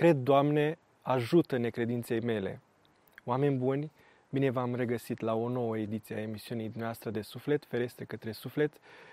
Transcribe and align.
Cred, 0.00 0.16
Doamne, 0.16 0.78
ajută 1.02 1.56
necredinței 1.56 2.20
mele. 2.20 2.60
Oameni 3.24 3.56
buni, 3.56 3.90
bine 4.30 4.50
v-am 4.50 4.74
regăsit 4.74 5.20
la 5.20 5.34
o 5.34 5.48
nouă 5.48 5.78
ediție 5.78 6.16
a 6.16 6.20
emisiunii 6.20 6.70
noastre 6.76 7.10
de 7.10 7.20
Suflet, 7.20 7.64
Ferestre 7.64 8.04
către 8.04 8.32
Suflet, 8.32 8.72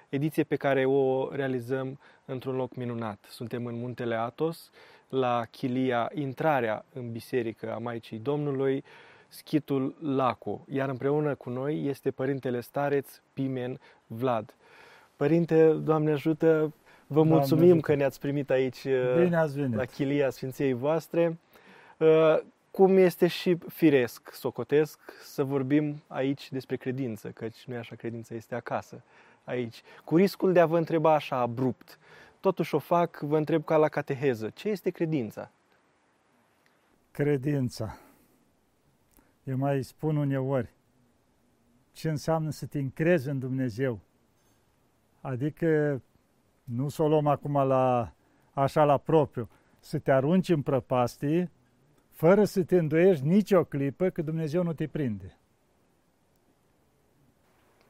ediție 0.09 0.43
pe 0.43 0.55
care 0.55 0.85
o 0.85 1.29
realizăm 1.31 1.99
într-un 2.25 2.55
loc 2.55 2.75
minunat. 2.75 3.25
Suntem 3.29 3.65
în 3.65 3.75
Muntele 3.75 4.15
Atos, 4.15 4.69
la 5.09 5.45
Chilia, 5.51 6.11
intrarea 6.13 6.85
în 6.93 7.11
biserică 7.11 7.73
a 7.73 7.77
Maicii 7.77 8.19
Domnului, 8.19 8.83
schitul 9.27 9.95
Lacu, 10.01 10.65
iar 10.69 10.89
împreună 10.89 11.35
cu 11.35 11.49
noi 11.49 11.85
este 11.85 12.11
Părintele 12.11 12.61
Stareț 12.61 13.21
Pimen 13.33 13.79
Vlad. 14.05 14.55
Părinte, 15.15 15.73
Doamne 15.73 16.11
ajută, 16.11 16.73
vă 17.07 17.13
Doamne 17.13 17.33
mulțumim 17.33 17.71
ajută. 17.71 17.79
că 17.85 17.95
ne-ați 17.95 18.19
primit 18.19 18.49
aici 18.49 18.83
Bine 19.19 19.35
ați 19.35 19.53
venit. 19.59 19.75
la 19.75 19.85
Chilia 19.85 20.29
Sfinției 20.29 20.73
voastre. 20.73 21.37
Uh, 21.97 22.37
cum 22.71 22.97
este 22.97 23.27
și 23.27 23.57
firesc, 23.67 24.33
socotesc, 24.33 24.99
să 25.23 25.43
vorbim 25.43 26.01
aici 26.07 26.51
despre 26.51 26.75
credință, 26.75 27.29
căci 27.29 27.63
nu 27.65 27.73
e 27.73 27.77
așa, 27.77 27.95
credința 27.95 28.35
este 28.35 28.55
acasă, 28.55 29.01
aici. 29.43 29.81
Cu 30.03 30.15
riscul 30.15 30.53
de 30.53 30.59
a 30.59 30.65
vă 30.65 30.77
întreba 30.77 31.13
așa 31.13 31.35
abrupt, 31.35 31.99
totuși 32.39 32.75
o 32.75 32.79
fac, 32.79 33.19
vă 33.19 33.37
întreb 33.37 33.63
ca 33.63 33.77
la 33.77 33.87
cateheză, 33.87 34.49
ce 34.49 34.69
este 34.69 34.89
credința? 34.89 35.51
Credința. 37.11 37.97
Eu 39.43 39.57
mai 39.57 39.83
spun 39.83 40.15
uneori, 40.17 40.69
ce 41.91 42.09
înseamnă 42.09 42.49
să 42.49 42.65
te 42.65 42.79
încrezi 42.79 43.29
în 43.29 43.39
Dumnezeu. 43.39 43.99
Adică 45.21 46.01
nu 46.67 46.89
să 46.89 47.03
o 47.03 47.07
luăm 47.07 47.27
acum 47.27 47.53
la, 47.53 48.13
așa 48.53 48.83
la 48.83 48.97
propriu, 48.97 49.49
să 49.79 49.99
te 49.99 50.11
arunci 50.11 50.49
în 50.49 50.61
prăpastie, 50.61 51.51
fără 52.09 52.43
să 52.43 52.63
te 52.63 52.77
îndoiești 52.77 53.25
nicio 53.25 53.63
clipă 53.63 54.09
că 54.09 54.21
Dumnezeu 54.21 54.63
nu 54.63 54.73
te 54.73 54.87
prinde. 54.87 55.37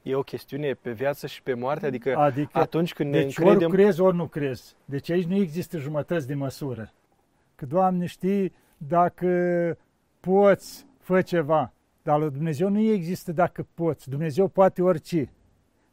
E 0.02 0.16
o 0.16 0.24
chestiune 0.24 0.74
pe 0.74 0.92
viață 0.92 1.28
și 1.28 1.44
pe 1.44 1.54
moarte? 1.54 1.86
Adică, 1.86 2.16
adică 2.16 2.58
atunci 2.58 2.94
când 2.94 3.12
ne 3.12 3.22
deci 3.22 3.38
încredem... 3.38 3.68
ori 3.68 3.78
crezi, 3.78 4.02
ori 4.02 4.16
nu 4.16 4.28
crezi. 4.28 4.76
Deci 4.86 5.10
aici 5.10 5.26
nu 5.26 5.36
există 5.36 5.78
jumătăți 5.78 6.28
de 6.28 6.34
măsură. 6.34 6.94
Că, 7.56 7.66
Doamne, 7.66 8.06
știi, 8.06 8.54
dacă 8.78 9.78
poți, 10.20 10.86
fă 11.00 11.22
ceva. 11.22 11.74
Dar 12.04 12.20
la 12.20 12.30
Dumnezeu 12.30 12.70
nu 12.70 12.80
există 12.80 13.32
dacă 13.32 13.68
poți. 13.74 14.10
Dumnezeu 14.10 14.48
poate 14.48 14.82
orice. 14.82 15.32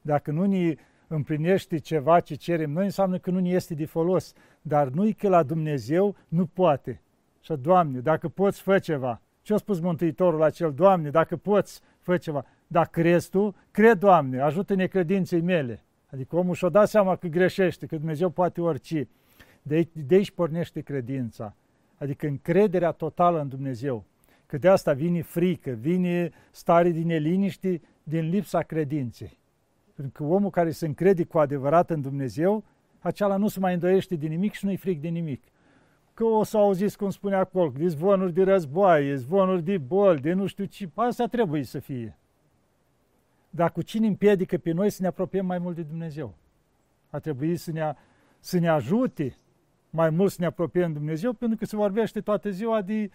Dacă 0.01 0.30
nu 0.30 0.45
ne 0.45 0.75
împlinește 1.06 1.78
ceva 1.78 2.20
ce 2.20 2.34
cerem 2.34 2.70
noi, 2.70 2.84
înseamnă 2.84 3.19
că 3.19 3.30
nu 3.30 3.38
ne 3.38 3.48
este 3.48 3.74
de 3.74 3.84
folos. 3.84 4.33
Dar 4.62 4.88
nu-i 4.88 5.12
că 5.12 5.28
la 5.28 5.42
Dumnezeu 5.42 6.16
nu 6.28 6.46
poate. 6.46 7.00
Și 7.41 7.52
Doamne, 7.61 7.98
dacă 7.98 8.28
poți, 8.28 8.61
fă 8.61 8.78
ceva. 8.78 9.20
Ce 9.42 9.55
a 9.55 9.56
spus 9.56 9.80
Mântuitorul 9.80 10.42
acel? 10.42 10.72
Doamne, 10.72 11.11
dacă 11.11 11.36
poți, 11.36 11.80
fă 12.00 12.16
ceva. 12.16 12.44
Dacă 12.66 13.00
crezi 13.00 13.30
tu, 13.30 13.55
cred, 13.70 13.98
Doamne, 13.98 14.41
ajută-ne 14.41 14.86
credinței 14.86 15.41
mele. 15.41 15.84
Adică 16.06 16.36
omul 16.36 16.55
și-a 16.55 16.69
dat 16.69 16.88
seama 16.88 17.16
că 17.16 17.27
greșește, 17.27 17.86
că 17.86 17.96
Dumnezeu 17.96 18.30
poate 18.30 18.61
orice. 18.61 19.08
De 19.62 19.74
aici, 19.74 19.91
de 19.92 20.14
aici 20.14 20.30
pornește 20.30 20.80
credința. 20.80 21.56
Adică 21.96 22.27
încrederea 22.27 22.91
totală 22.91 23.41
în 23.41 23.48
Dumnezeu. 23.48 24.05
Că 24.46 24.58
de 24.58 24.68
asta 24.68 24.92
vine 24.92 25.22
frică, 25.22 25.70
vine 25.70 26.30
stare 26.50 26.91
din 26.91 27.06
neliniște, 27.06 27.80
din 28.02 28.28
lipsa 28.28 28.62
credinței. 28.62 29.39
Pentru 29.95 30.23
că 30.23 30.33
omul 30.33 30.50
care 30.50 30.70
se 30.70 30.87
încrede 30.87 31.25
cu 31.25 31.39
adevărat 31.39 31.91
în 31.91 32.00
Dumnezeu, 32.00 32.64
acela 33.00 33.37
nu 33.37 33.48
se 33.48 33.61
mai 33.61 33.75
îndoiește 33.75 34.17
de 34.17 34.27
nimic 34.27 34.53
și 34.53 34.64
nu-i 34.64 34.77
fric 34.77 35.01
de 35.01 35.09
nimic. 35.09 35.42
Că 36.14 36.25
o 36.25 36.42
să 36.42 36.56
auziți, 36.56 36.97
cum 36.97 37.11
spune 37.11 37.34
acolo, 37.34 37.73
de 37.77 37.89
zvonuri 37.89 38.33
de 38.33 38.42
războaie, 38.42 39.17
zvonuri 39.17 39.62
de 39.62 39.78
boli, 39.78 40.20
de 40.20 40.33
nu 40.33 40.47
știu 40.47 40.64
ce, 40.64 40.91
asta 40.95 41.27
trebuie 41.27 41.62
să 41.62 41.78
fie. 41.78 42.19
Dar 43.51 43.73
cu 43.73 43.83
cine 43.83 44.06
împiedică 44.06 44.57
pe 44.57 44.73
noi 44.73 44.91
să 44.91 45.02
ne 45.02 45.08
apropiem 45.08 45.46
mai 45.46 45.58
mult 45.58 45.77
de 45.77 45.83
Dumnezeu? 45.83 46.35
A 47.11 47.18
trebuit 47.18 47.61
să 47.61 47.73
ne, 47.73 47.95
să 48.41 48.58
ne 48.58 48.68
ajute 48.68 49.36
mai 49.91 50.11
mult 50.11 50.30
să 50.30 50.36
ne 50.41 50.47
apropiem 50.47 50.92
de 50.92 50.98
Dumnezeu, 50.98 51.33
pentru 51.33 51.58
că 51.58 51.64
se 51.64 51.77
vorbește 51.77 52.20
toată 52.20 52.51
ziua 52.51 52.83
de 52.83 53.11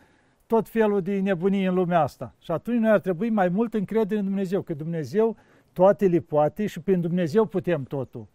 tot 0.48 0.70
felul 0.70 1.02
de 1.02 1.20
nebunii 1.20 1.66
în 1.66 1.74
lumea 1.74 2.02
asta. 2.02 2.36
Și 2.40 2.52
atunci 2.52 2.80
noi 2.80 2.90
ar 2.90 3.00
trebui 3.00 3.30
mai 3.30 3.50
mult 3.50 3.74
încredere 3.74 4.20
în 4.20 4.26
Dumnezeu, 4.26 4.62
că 4.62 4.74
Dumnezeu 4.74 5.36
toate 5.79 6.07
le 6.07 6.19
poate 6.19 6.67
și 6.67 6.79
prin 6.79 7.01
Dumnezeu 7.01 7.45
putem 7.45 7.84
totul. 7.84 8.28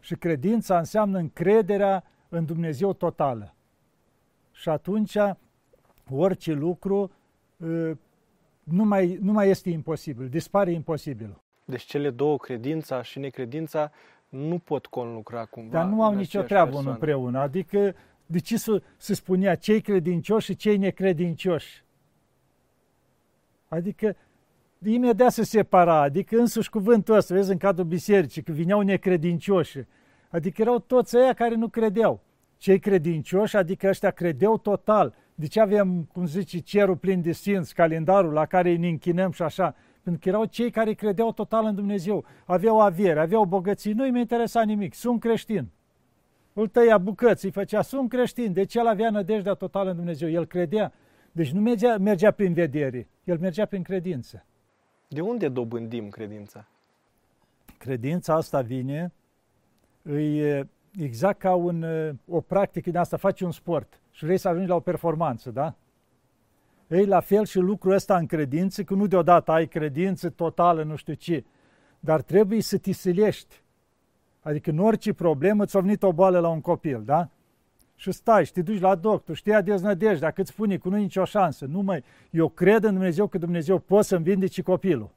Și 0.00 0.14
credința 0.14 0.78
înseamnă 0.78 1.18
încrederea 1.18 2.04
în 2.28 2.44
Dumnezeu 2.44 2.92
totală. 2.92 3.54
Și 4.52 4.68
atunci 4.68 5.16
orice 6.10 6.52
lucru 6.52 7.10
ă, 7.62 7.96
nu 8.62 8.84
mai, 8.84 9.18
nu 9.20 9.32
mai 9.32 9.48
este 9.48 9.70
imposibil, 9.70 10.28
dispare 10.28 10.70
imposibilul. 10.70 11.42
Deci 11.64 11.82
cele 11.82 12.10
două, 12.10 12.36
credința 12.36 13.02
și 13.02 13.18
necredința, 13.18 13.90
nu 14.28 14.58
pot 14.58 14.86
conlucra 14.86 15.44
cumva. 15.44 15.78
Dar 15.78 15.86
nu 15.86 16.02
au 16.02 16.14
nicio 16.14 16.42
treabă 16.42 16.64
persoană. 16.64 16.90
împreună. 16.90 17.38
Adică, 17.38 17.94
de 18.26 18.38
ce 18.38 18.56
să, 18.56 18.82
să 18.96 19.14
spunea 19.14 19.54
cei 19.54 19.80
credincioși 19.80 20.46
și 20.46 20.56
cei 20.56 20.76
necredincioși? 20.76 21.84
Adică, 23.68 24.16
imediat 24.92 25.32
se 25.32 25.44
separa, 25.44 26.00
adică 26.00 26.38
însuși 26.38 26.70
cuvântul 26.70 27.14
ăsta, 27.14 27.34
vezi, 27.34 27.50
în 27.50 27.56
cadrul 27.56 27.86
bisericii, 27.86 28.42
că 28.42 28.52
vineau 28.52 28.80
necredincioși. 28.80 29.78
Adică 30.30 30.62
erau 30.62 30.78
toți 30.78 31.16
ăia 31.16 31.32
care 31.32 31.54
nu 31.54 31.68
credeau. 31.68 32.20
Cei 32.56 32.78
credincioși, 32.78 33.56
adică 33.56 33.88
ăștia 33.88 34.10
credeau 34.10 34.58
total. 34.58 35.14
De 35.34 35.46
ce 35.46 35.60
avem, 35.60 36.08
cum 36.12 36.26
zice, 36.26 36.58
cerul 36.58 36.96
plin 36.96 37.22
de 37.22 37.32
sfinți, 37.32 37.74
calendarul 37.74 38.32
la 38.32 38.46
care 38.46 38.76
ne 38.76 38.88
închinăm 38.88 39.30
și 39.30 39.42
așa? 39.42 39.74
Pentru 40.02 40.22
că 40.22 40.28
erau 40.28 40.44
cei 40.44 40.70
care 40.70 40.92
credeau 40.92 41.32
total 41.32 41.64
în 41.64 41.74
Dumnezeu. 41.74 42.24
Aveau 42.44 42.80
avere, 42.80 43.20
aveau 43.20 43.44
bogății, 43.44 43.92
nu-i 43.92 44.10
mai 44.10 44.20
interesa 44.20 44.62
nimic. 44.62 44.94
Sunt 44.94 45.20
creștin. 45.20 45.68
Îl 46.52 46.68
tăia 46.68 46.98
bucăți, 46.98 47.44
îi 47.44 47.50
făcea, 47.50 47.82
sunt 47.82 48.08
creștin. 48.08 48.52
Deci 48.52 48.74
el 48.74 48.86
avea 48.86 49.10
nădejdea 49.10 49.54
totală 49.54 49.90
în 49.90 49.96
Dumnezeu. 49.96 50.30
El 50.30 50.46
credea. 50.46 50.92
Deci 51.32 51.50
nu 51.50 51.60
mergea, 51.60 51.96
mergea 51.98 52.30
prin 52.30 52.52
vedere, 52.52 53.08
el 53.24 53.38
mergea 53.38 53.64
prin 53.64 53.82
credință. 53.82 54.46
De 55.14 55.20
unde 55.20 55.48
dobândim 55.48 56.08
credința? 56.08 56.66
Credința 57.78 58.34
asta 58.34 58.60
vine, 58.60 59.12
e 60.02 60.66
exact 60.98 61.38
ca 61.38 61.54
un, 61.54 61.84
o 62.28 62.40
practică 62.40 62.90
de 62.90 62.98
asta, 62.98 63.16
faci 63.16 63.40
un 63.40 63.50
sport 63.50 64.00
și 64.10 64.24
vrei 64.24 64.38
să 64.38 64.48
ajungi 64.48 64.68
la 64.68 64.74
o 64.74 64.80
performanță, 64.80 65.50
da? 65.50 65.74
Ei, 66.88 67.06
la 67.06 67.20
fel 67.20 67.44
și 67.44 67.58
lucrul 67.58 67.92
ăsta 67.92 68.16
în 68.16 68.26
credință, 68.26 68.82
că 68.82 68.94
nu 68.94 69.06
deodată 69.06 69.50
ai 69.50 69.66
credință 69.66 70.30
totală, 70.30 70.82
nu 70.82 70.96
știu 70.96 71.14
ce, 71.14 71.44
dar 72.00 72.22
trebuie 72.22 72.60
să 72.60 72.78
te 72.78 72.92
silești. 72.92 73.62
Adică 74.42 74.70
în 74.70 74.78
orice 74.78 75.12
problemă 75.12 75.64
ți-a 75.64 75.80
venit 75.80 76.02
o 76.02 76.12
boală 76.12 76.38
la 76.38 76.48
un 76.48 76.60
copil, 76.60 77.02
da? 77.04 77.28
Și 77.96 78.12
stai 78.12 78.44
și 78.44 78.52
te 78.52 78.62
duci 78.62 78.80
la 78.80 78.94
doctor, 78.94 79.36
știi 79.36 79.62
deznădejde, 79.62 80.18
dacă 80.18 80.40
îți 80.40 80.50
spune 80.50 80.76
că 80.76 80.88
nu 80.88 80.96
e 80.96 81.00
nicio 81.00 81.24
șansă, 81.24 81.64
nu 81.64 81.80
mai, 81.80 82.04
eu 82.30 82.48
cred 82.48 82.84
în 82.84 82.92
Dumnezeu 82.92 83.26
că 83.26 83.38
Dumnezeu 83.38 83.78
poate 83.78 84.06
să-mi 84.06 84.24
vindece 84.24 84.62
copilul. 84.62 85.10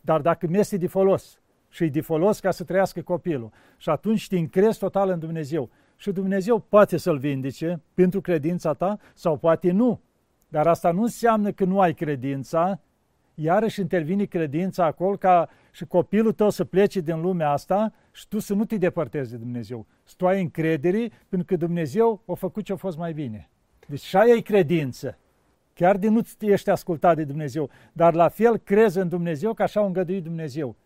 Dar 0.00 0.20
dacă 0.20 0.46
mi 0.46 0.58
este 0.58 0.76
de 0.76 0.86
folos 0.86 1.38
și 1.68 1.84
e 1.84 1.88
de 1.88 2.00
folos 2.00 2.40
ca 2.40 2.50
să 2.50 2.64
trăiască 2.64 3.02
copilul, 3.02 3.50
și 3.76 3.90
atunci 3.90 4.28
te 4.28 4.38
încrezi 4.38 4.78
total 4.78 5.08
în 5.08 5.18
Dumnezeu. 5.18 5.70
Și 5.96 6.10
Dumnezeu 6.12 6.58
poate 6.58 6.96
să-l 6.96 7.18
vindece 7.18 7.80
pentru 7.94 8.20
credința 8.20 8.72
ta 8.72 8.98
sau 9.14 9.36
poate 9.36 9.70
nu. 9.70 10.00
Dar 10.48 10.66
asta 10.66 10.90
nu 10.90 11.02
înseamnă 11.02 11.50
că 11.50 11.64
nu 11.64 11.80
ai 11.80 11.94
credința, 11.94 12.80
iarăși 13.34 13.80
intervine 13.80 14.24
credința 14.24 14.84
acolo 14.84 15.16
ca 15.16 15.48
și 15.70 15.84
copilul 15.84 16.32
tău 16.32 16.50
să 16.50 16.64
plece 16.64 17.00
din 17.00 17.20
lumea 17.20 17.50
asta 17.50 17.92
și 18.16 18.28
tu 18.28 18.38
să 18.38 18.54
nu 18.54 18.64
te 18.64 18.76
depărtezi 18.76 19.30
de 19.30 19.36
Dumnezeu. 19.36 19.86
Să 20.04 20.14
tu 20.16 20.26
ai 20.26 20.40
încredere 20.40 21.10
pentru 21.28 21.46
că 21.46 21.56
Dumnezeu 21.56 22.22
a 22.26 22.34
făcut 22.34 22.64
ce 22.64 22.72
a 22.72 22.76
fost 22.76 22.96
mai 22.96 23.12
bine. 23.12 23.48
Deci 23.86 24.00
și 24.00 24.16
ai 24.16 24.40
credință. 24.40 25.18
Chiar 25.74 25.96
de 25.96 26.08
nu 26.08 26.20
ești 26.40 26.70
ascultat 26.70 27.16
de 27.16 27.24
Dumnezeu, 27.24 27.70
dar 27.92 28.14
la 28.14 28.28
fel 28.28 28.56
crezi 28.58 28.98
în 28.98 29.08
Dumnezeu 29.08 29.54
că 29.54 29.62
așa 29.62 29.80
a 29.80 29.84
îngăduit 29.84 30.22
Dumnezeu. 30.22 30.76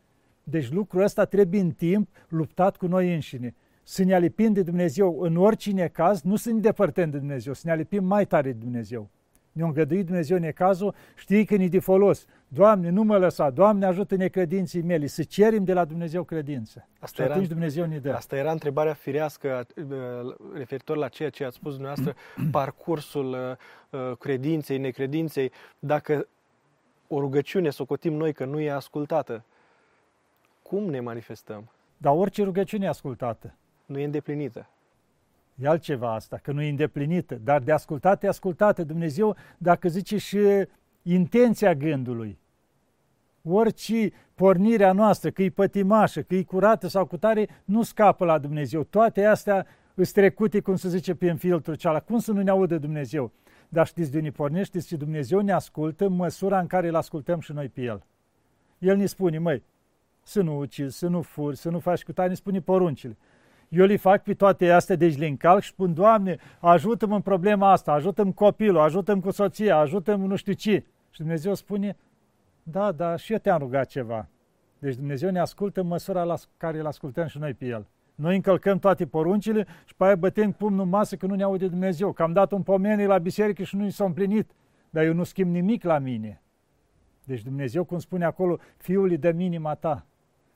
Deci 0.43 0.71
lucrul 0.71 1.03
ăsta 1.03 1.25
trebuie 1.25 1.61
în 1.61 1.71
timp 1.71 2.09
luptat 2.29 2.77
cu 2.77 2.87
noi 2.87 3.15
înșine. 3.15 3.55
Să 3.83 4.05
ne 4.05 4.15
alipim 4.15 4.53
de 4.53 4.63
Dumnezeu 4.63 5.21
în 5.21 5.37
oricine 5.37 5.89
caz, 5.89 6.23
nu 6.23 6.37
să 6.37 6.53
ne 6.53 6.61
depărtăm 6.61 7.11
de 7.11 7.19
Dumnezeu, 7.19 7.53
să 7.53 7.63
ne 7.65 7.73
alipim 7.73 8.05
mai 8.05 8.27
tare 8.27 8.53
de 8.53 8.59
Dumnezeu 8.59 9.11
ne-a 9.53 9.67
îngăduit 9.67 10.07
Dumnezeu 10.07 10.39
necazul, 10.39 10.95
știi 11.17 11.45
că 11.45 11.57
ne 11.57 11.67
de 11.67 11.79
folos. 11.79 12.27
Doamne, 12.53 12.89
nu 12.89 13.03
mă 13.03 13.19
lăsa, 13.19 13.51
Doamne, 13.51 13.87
ajută-ne 13.87 14.29
credinții 14.29 14.83
mele, 14.83 15.07
să 15.07 15.23
cerim 15.23 15.65
de 15.65 15.73
la 15.73 15.85
Dumnezeu 15.85 16.23
credință. 16.23 16.89
Asta 16.99 17.17
și 17.17 17.23
era, 17.23 17.33
atunci 17.33 17.49
Dumnezeu 17.49 17.87
ne 17.87 17.99
dă. 17.99 18.13
Asta 18.13 18.37
era 18.37 18.51
întrebarea 18.51 18.93
firească 18.93 19.67
referitor 20.55 20.97
la 20.97 21.09
ceea 21.09 21.31
ce 21.31 21.45
ați 21.45 21.57
spus 21.57 21.73
dumneavoastră, 21.73 22.17
parcursul 22.51 23.57
uh, 23.91 24.01
uh, 24.01 24.17
credinței, 24.17 24.79
necredinței. 24.79 25.53
Dacă 25.79 26.27
o 27.09 27.21
rugăciune 27.21 27.71
socotim 27.71 28.13
noi 28.13 28.33
că 28.33 28.45
nu 28.45 28.61
e 28.61 28.71
ascultată, 28.71 29.45
cum 30.63 30.85
ne 30.85 31.01
manifestăm? 31.01 31.71
Dar 31.97 32.15
orice 32.17 32.43
rugăciune 32.43 32.85
e 32.85 32.89
ascultată. 32.89 33.55
Nu 33.87 33.99
e 33.99 34.05
îndeplinită. 34.05 34.67
E 35.55 35.69
altceva 35.69 36.15
asta, 36.15 36.39
că 36.43 36.53
nu 36.53 36.63
e 36.63 36.69
îndeplinită, 36.69 37.35
dar 37.35 37.61
de 37.61 37.73
ascultat 37.73 38.23
e 38.23 38.29
ascultată. 38.29 38.85
Dumnezeu, 38.85 39.37
dacă 39.59 39.89
zice 39.89 40.17
și 40.17 40.39
intenția 41.03 41.75
gândului, 41.75 42.39
orice 43.45 44.11
pornire 44.35 44.85
a 44.85 44.93
noastră, 44.93 45.31
că 45.31 45.43
e 45.43 45.51
pătimașă, 45.51 46.23
că 46.23 46.35
e 46.35 46.43
curată 46.43 46.89
sau 46.89 47.07
cutare, 47.07 47.49
nu 47.65 47.83
scapă 47.83 48.25
la 48.25 48.39
Dumnezeu. 48.39 48.83
Toate 48.83 49.25
astea 49.25 49.67
îți 49.95 50.13
trecute, 50.13 50.61
cum 50.61 50.77
se 50.77 50.89
zice, 50.89 51.15
prin 51.15 51.37
filtrul 51.37 51.75
cealaltă. 51.75 52.05
Cum 52.09 52.19
să 52.19 52.33
nu 52.33 52.43
ne 52.43 52.51
audă 52.51 52.79
Dumnezeu? 52.79 53.33
Dar 53.69 53.87
știți 53.87 54.11
de 54.11 54.17
unde 54.17 54.31
pornește? 54.31 54.79
Știți, 54.79 54.97
Dumnezeu 54.97 55.41
ne 55.41 55.53
ascultă 55.53 56.07
în 56.07 56.13
măsura 56.13 56.61
în 56.61 56.67
care 56.67 56.89
îl 56.89 56.95
ascultăm 56.95 57.41
și 57.41 57.53
noi 57.53 57.69
pe 57.69 57.81
El. 57.81 58.03
El 58.79 58.97
ne 58.97 59.07
spune, 59.07 59.39
măi, 59.39 59.63
să 60.23 60.43
nu 60.43 60.59
ucizi, 60.59 60.99
să 60.99 61.09
nu 61.09 61.23
furi, 61.23 61.57
să 61.57 61.71
nu 61.71 61.79
faci 61.79 62.03
cu 62.03 62.13
tare, 62.13 62.29
ne 62.29 62.35
spune 62.35 62.61
poruncile. 62.61 63.17
Eu 63.71 63.87
le 63.87 63.97
fac 63.97 64.23
pe 64.23 64.35
toate 64.35 64.71
astea, 64.71 64.97
deci 64.97 65.17
le 65.17 65.27
încalc 65.27 65.63
și 65.63 65.71
spun, 65.71 65.95
Doamne, 65.95 66.37
ajută-mă 66.61 67.15
în 67.15 67.21
problema 67.21 67.71
asta, 67.71 67.93
ajută-mi 67.93 68.35
copilul, 68.35 68.79
ajută-mi 68.79 69.21
cu 69.21 69.31
soția, 69.31 69.77
ajută-mi 69.77 70.27
nu 70.27 70.37
știu 70.37 70.53
ce. 70.53 70.85
Și 71.11 71.19
Dumnezeu 71.19 71.55
spune, 71.55 71.97
da, 72.63 72.93
da, 72.93 73.17
și 73.17 73.33
eu 73.33 73.39
te-am 73.39 73.59
rugat 73.59 73.87
ceva. 73.87 74.29
Deci 74.79 74.95
Dumnezeu 74.95 75.31
ne 75.31 75.39
ascultă 75.39 75.81
în 75.81 75.87
măsura 75.87 76.25
la 76.25 76.35
care 76.57 76.79
îl 76.79 76.87
ascultăm 76.87 77.27
și 77.27 77.39
noi 77.39 77.55
pe 77.55 77.67
El. 77.67 77.87
Noi 78.15 78.35
încălcăm 78.35 78.79
toate 78.79 79.07
poruncile 79.07 79.67
și 79.85 79.95
pe 79.95 80.05
aia 80.05 80.17
bătem 80.17 80.53
pumnul 80.53 80.85
în 80.85 80.89
masă 80.89 81.17
că 81.17 81.27
nu 81.27 81.35
ne 81.35 81.43
aude 81.43 81.69
Dumnezeu. 81.69 82.13
Că 82.13 82.23
am 82.23 82.33
dat 82.33 82.53
un 82.53 82.63
pomeni 82.63 83.07
la 83.07 83.19
biserică 83.19 83.63
și 83.63 83.77
nu 83.77 83.85
i 83.85 83.91
s-a 83.91 84.05
împlinit. 84.05 84.51
Dar 84.91 85.05
eu 85.05 85.15
nu 85.15 85.23
schimb 85.23 85.51
nimic 85.51 85.85
la 85.85 85.99
mine. 85.99 86.43
Deci 87.25 87.43
Dumnezeu, 87.43 87.85
cum 87.85 87.99
spune 87.99 88.25
acolo, 88.25 88.59
Fiul 88.77 89.17
de 89.17 89.33
minima 89.33 89.75
ta. 89.75 90.07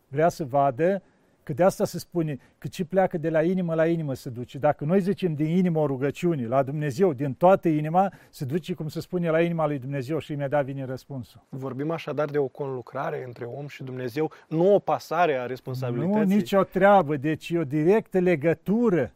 Vrea 0.09 0.29
să 0.29 0.45
vadă 0.45 1.03
Că 1.45 1.53
de 1.53 1.63
asta 1.63 1.85
se 1.85 1.99
spune 1.99 2.39
că 2.59 2.69
ce 2.69 2.85
pleacă 2.85 3.19
de 3.19 3.31
la 3.31 3.43
inimă 3.43 3.75
la 3.75 3.87
inimă 3.87 4.15
se 4.15 4.31
duce. 4.31 4.59
Dacă 4.59 4.85
noi 4.85 5.01
zicem 5.01 5.35
din 5.35 5.47
inimă 5.47 5.79
o 5.79 5.87
rugăciune 5.87 6.47
la 6.47 6.63
Dumnezeu, 6.63 7.13
din 7.13 7.35
toată 7.35 7.69
inima, 7.69 8.13
se 8.31 8.45
duce, 8.45 8.75
cum 8.75 8.89
se 8.89 9.01
spune, 9.01 9.31
la 9.31 9.41
inima 9.41 9.67
lui 9.67 9.79
Dumnezeu 9.79 10.19
și 10.19 10.33
imediat 10.33 10.65
vine 10.65 10.85
răspunsul. 10.85 11.41
Vorbim 11.49 11.91
așadar 11.91 12.29
de 12.31 12.39
o 12.39 12.47
conlucrare 12.47 13.25
între 13.27 13.45
om 13.45 13.67
și 13.67 13.83
Dumnezeu, 13.83 14.31
nu 14.49 14.75
o 14.75 14.79
pasare 14.79 15.35
a 15.35 15.47
responsabilității. 15.47 16.21
Nu, 16.21 16.35
nicio 16.35 16.63
treabă. 16.63 17.17
Deci 17.17 17.51
e 17.51 17.59
o 17.59 17.65
directă 17.65 18.19
legătură 18.19 19.13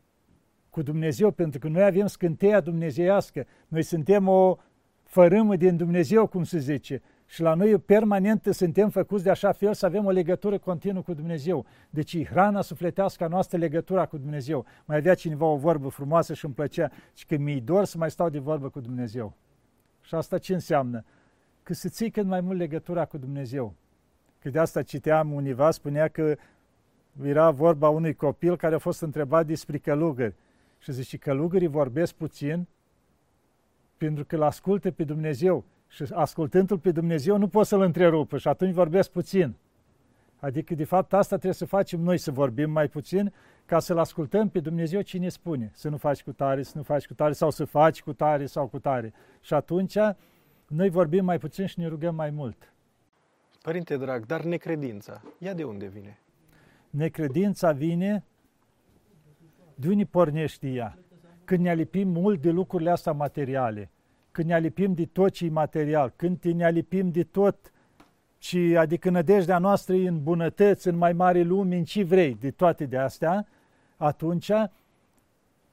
cu 0.71 0.83
Dumnezeu, 0.83 1.31
pentru 1.31 1.59
că 1.59 1.69
noi 1.69 1.83
avem 1.83 2.07
scânteia 2.07 2.61
dumnezeiască. 2.61 3.47
Noi 3.69 3.83
suntem 3.83 4.29
o 4.29 4.57
fărâmă 5.05 5.57
din 5.57 5.77
Dumnezeu, 5.77 6.27
cum 6.27 6.45
se 6.45 6.59
zice 6.59 7.03
și 7.31 7.43
la 7.43 7.55
noi 7.55 7.79
permanent 7.79 8.49
suntem 8.51 8.89
făcuți 8.91 9.25
de 9.25 9.31
așa 9.31 9.53
fel 9.53 9.75
să 9.75 9.87
avem 9.87 10.05
o 10.05 10.11
legătură 10.11 10.59
continuă 10.59 11.03
cu 11.03 11.15
Dumnezeu. 11.15 11.67
Deci 11.91 12.25
hrana 12.25 12.61
sufletească 12.61 13.25
a 13.25 13.27
noastră 13.27 13.59
legătura 13.59 14.07
cu 14.07 14.17
Dumnezeu. 14.17 14.67
Mai 14.85 14.97
avea 14.97 15.15
cineva 15.15 15.45
o 15.45 15.57
vorbă 15.57 15.89
frumoasă 15.89 16.35
și 16.35 16.45
îmi 16.45 16.55
plăcea 16.55 16.91
și 17.15 17.27
că 17.27 17.37
mi-i 17.37 17.61
dor 17.61 17.85
să 17.85 17.99
mai 17.99 18.11
stau 18.11 18.29
de 18.29 18.39
vorbă 18.39 18.69
cu 18.69 18.81
Dumnezeu. 18.81 19.35
Și 20.01 20.15
asta 20.15 20.39
ce 20.39 20.55
înseamnă? 20.55 21.05
Că 21.63 21.75
să 21.75 21.89
ții 21.89 22.11
cât 22.11 22.27
mai 22.27 22.41
mult 22.41 22.59
legătura 22.59 23.05
cu 23.05 23.19
Dumnezeu. 23.19 23.75
Că 24.39 24.51
de 24.51 24.59
asta 24.59 24.83
citeam 24.83 25.33
univa, 25.33 25.71
spunea 25.71 26.09
că 26.09 26.37
era 27.23 27.51
vorba 27.51 27.89
unui 27.89 28.15
copil 28.15 28.57
care 28.57 28.75
a 28.75 28.79
fost 28.79 29.01
întrebat 29.01 29.47
despre 29.47 29.79
călugări. 29.79 30.35
Și 30.79 30.93
zice, 30.93 31.17
călugării 31.17 31.67
vorbesc 31.67 32.15
puțin 32.15 32.67
pentru 33.97 34.25
că 34.25 34.37
îl 34.37 34.43
ascultă 34.43 34.91
pe 34.91 35.05
Dumnezeu 35.05 35.65
și 35.89 36.05
ascultându-L 36.13 36.79
pe 36.79 36.91
Dumnezeu 36.91 37.37
nu 37.37 37.49
pot 37.49 37.67
să-L 37.67 37.81
întrerupă 37.81 38.39
și 38.39 38.49
atunci 38.49 38.73
vorbesc 38.73 39.11
puțin. 39.11 39.57
Adică, 40.41 40.75
de 40.75 40.85
fapt, 40.85 41.13
asta 41.13 41.35
trebuie 41.35 41.53
să 41.53 41.67
facem 41.67 42.01
noi, 42.01 42.19
să 42.19 42.31
vorbim 42.31 42.71
mai 42.71 42.89
puțin, 42.89 43.33
ca 43.67 43.79
să-L 43.79 43.99
ascultăm 43.99 44.49
pe 44.49 44.61
Dumnezeu 44.61 45.01
cine 45.01 45.29
spune. 45.29 45.71
Să 45.75 45.89
nu 45.89 45.97
faci 45.97 46.23
cu 46.23 46.33
tare, 46.33 46.63
să 46.63 46.73
nu 46.77 46.83
faci 46.83 47.07
cu 47.07 47.15
tare, 47.15 47.33
sau 47.33 47.51
să 47.51 47.65
faci 47.65 48.03
cu 48.03 48.13
tare 48.13 48.47
sau 48.47 48.67
cu 48.67 48.79
tare. 48.79 49.13
Și 49.41 49.55
atunci, 49.55 49.97
noi 50.67 50.89
vorbim 50.89 51.25
mai 51.25 51.39
puțin 51.39 51.67
și 51.67 51.79
ne 51.79 51.87
rugăm 51.87 52.15
mai 52.15 52.31
mult. 52.31 52.73
Părinte 53.63 53.97
drag, 53.97 54.27
dar 54.27 54.45
necredința, 54.45 55.23
ea 55.39 55.55
de 55.55 55.65
unde 55.65 55.87
vine? 55.87 56.19
Necredința 56.91 57.73
vine, 57.73 58.25
de 59.75 59.89
unde 59.89 60.05
pornește 60.05 60.69
ea? 60.69 60.99
Când 61.45 61.61
ne 61.61 61.71
alipim 61.71 62.09
mult 62.09 62.41
de 62.41 62.51
lucrurile 62.51 62.91
astea 62.91 63.13
materiale, 63.13 63.91
când 64.39 64.51
ne 64.51 64.57
alipim 64.57 64.95
de 64.95 65.05
tot 65.05 65.31
ce 65.31 65.45
e 65.45 65.51
material, 65.51 66.13
când 66.17 66.43
ne 66.43 66.65
alipim 66.65 67.11
de 67.11 67.23
tot 67.23 67.73
și 68.39 68.59
adică 68.59 69.11
nădejdea 69.11 69.59
noastră 69.59 69.95
e 69.95 70.09
în 70.09 70.23
bunătăți, 70.23 70.89
în 70.89 70.97
mai 70.97 71.13
mare 71.13 71.43
lume, 71.43 71.77
în 71.77 71.85
ce 71.85 72.03
vrei, 72.05 72.35
de 72.35 72.51
toate 72.51 72.87
de 72.87 72.97
astea, 72.97 73.47
atunci 73.97 74.51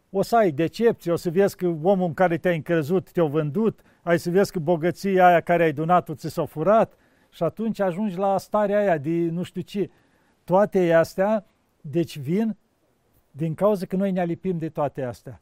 o 0.09 0.21
să 0.21 0.35
ai 0.35 0.51
decepție, 0.51 1.11
o 1.11 1.15
să 1.15 1.29
vezi 1.29 1.55
că 1.55 1.67
omul 1.67 2.07
în 2.07 2.13
care 2.13 2.37
te-ai 2.37 2.55
încrezut 2.55 3.11
te-a 3.11 3.23
vândut, 3.23 3.79
ai 4.01 4.19
să 4.19 4.29
vezi 4.29 4.51
că 4.51 4.59
bogăția 4.59 5.27
aia 5.27 5.41
care 5.41 5.63
ai 5.63 5.73
donat-o 5.73 6.13
ți 6.13 6.29
s-a 6.29 6.45
furat 6.45 6.93
și 7.29 7.43
atunci 7.43 7.79
ajungi 7.79 8.17
la 8.17 8.37
starea 8.37 8.79
aia 8.79 8.97
de 8.97 9.09
nu 9.09 9.43
știu 9.43 9.61
ce. 9.61 9.89
Toate 10.43 10.93
astea, 10.93 11.45
deci 11.81 12.17
vin 12.17 12.57
din 13.31 13.53
cauza 13.53 13.85
că 13.85 13.95
noi 13.95 14.11
ne 14.11 14.19
alipim 14.19 14.57
de 14.57 14.69
toate 14.69 15.03
astea. 15.03 15.41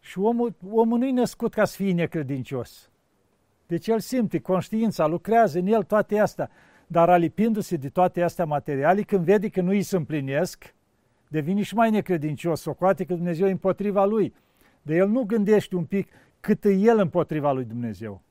Și 0.00 0.18
omul, 0.18 0.54
omul 0.70 0.98
nu-i 0.98 1.10
născut 1.10 1.54
ca 1.54 1.64
să 1.64 1.76
fie 1.76 1.92
necredincios. 1.92 2.90
Deci 3.66 3.88
el 3.88 4.00
simte, 4.00 4.38
conștiința, 4.38 5.06
lucrează 5.06 5.58
în 5.58 5.66
el 5.66 5.82
toate 5.82 6.18
astea. 6.18 6.50
Dar 6.86 7.10
alipindu-se 7.10 7.76
de 7.76 7.88
toate 7.88 8.22
astea 8.22 8.44
materiale, 8.44 9.02
când 9.02 9.24
vede 9.24 9.48
că 9.48 9.60
nu 9.60 9.70
îi 9.70 9.82
se 9.82 9.96
împlinesc, 9.96 10.74
devine 11.28 11.62
și 11.62 11.74
mai 11.74 11.90
necredincios, 11.90 12.60
socoate 12.60 13.04
că 13.04 13.14
Dumnezeu 13.14 13.46
e 13.46 13.50
împotriva 13.50 14.04
lui. 14.04 14.34
De 14.82 14.94
el 14.94 15.08
nu 15.08 15.22
gândește 15.22 15.76
un 15.76 15.84
pic 15.84 16.08
cât 16.40 16.64
e 16.64 16.68
el 16.68 16.98
împotriva 16.98 17.52
lui 17.52 17.64
Dumnezeu. 17.64 18.22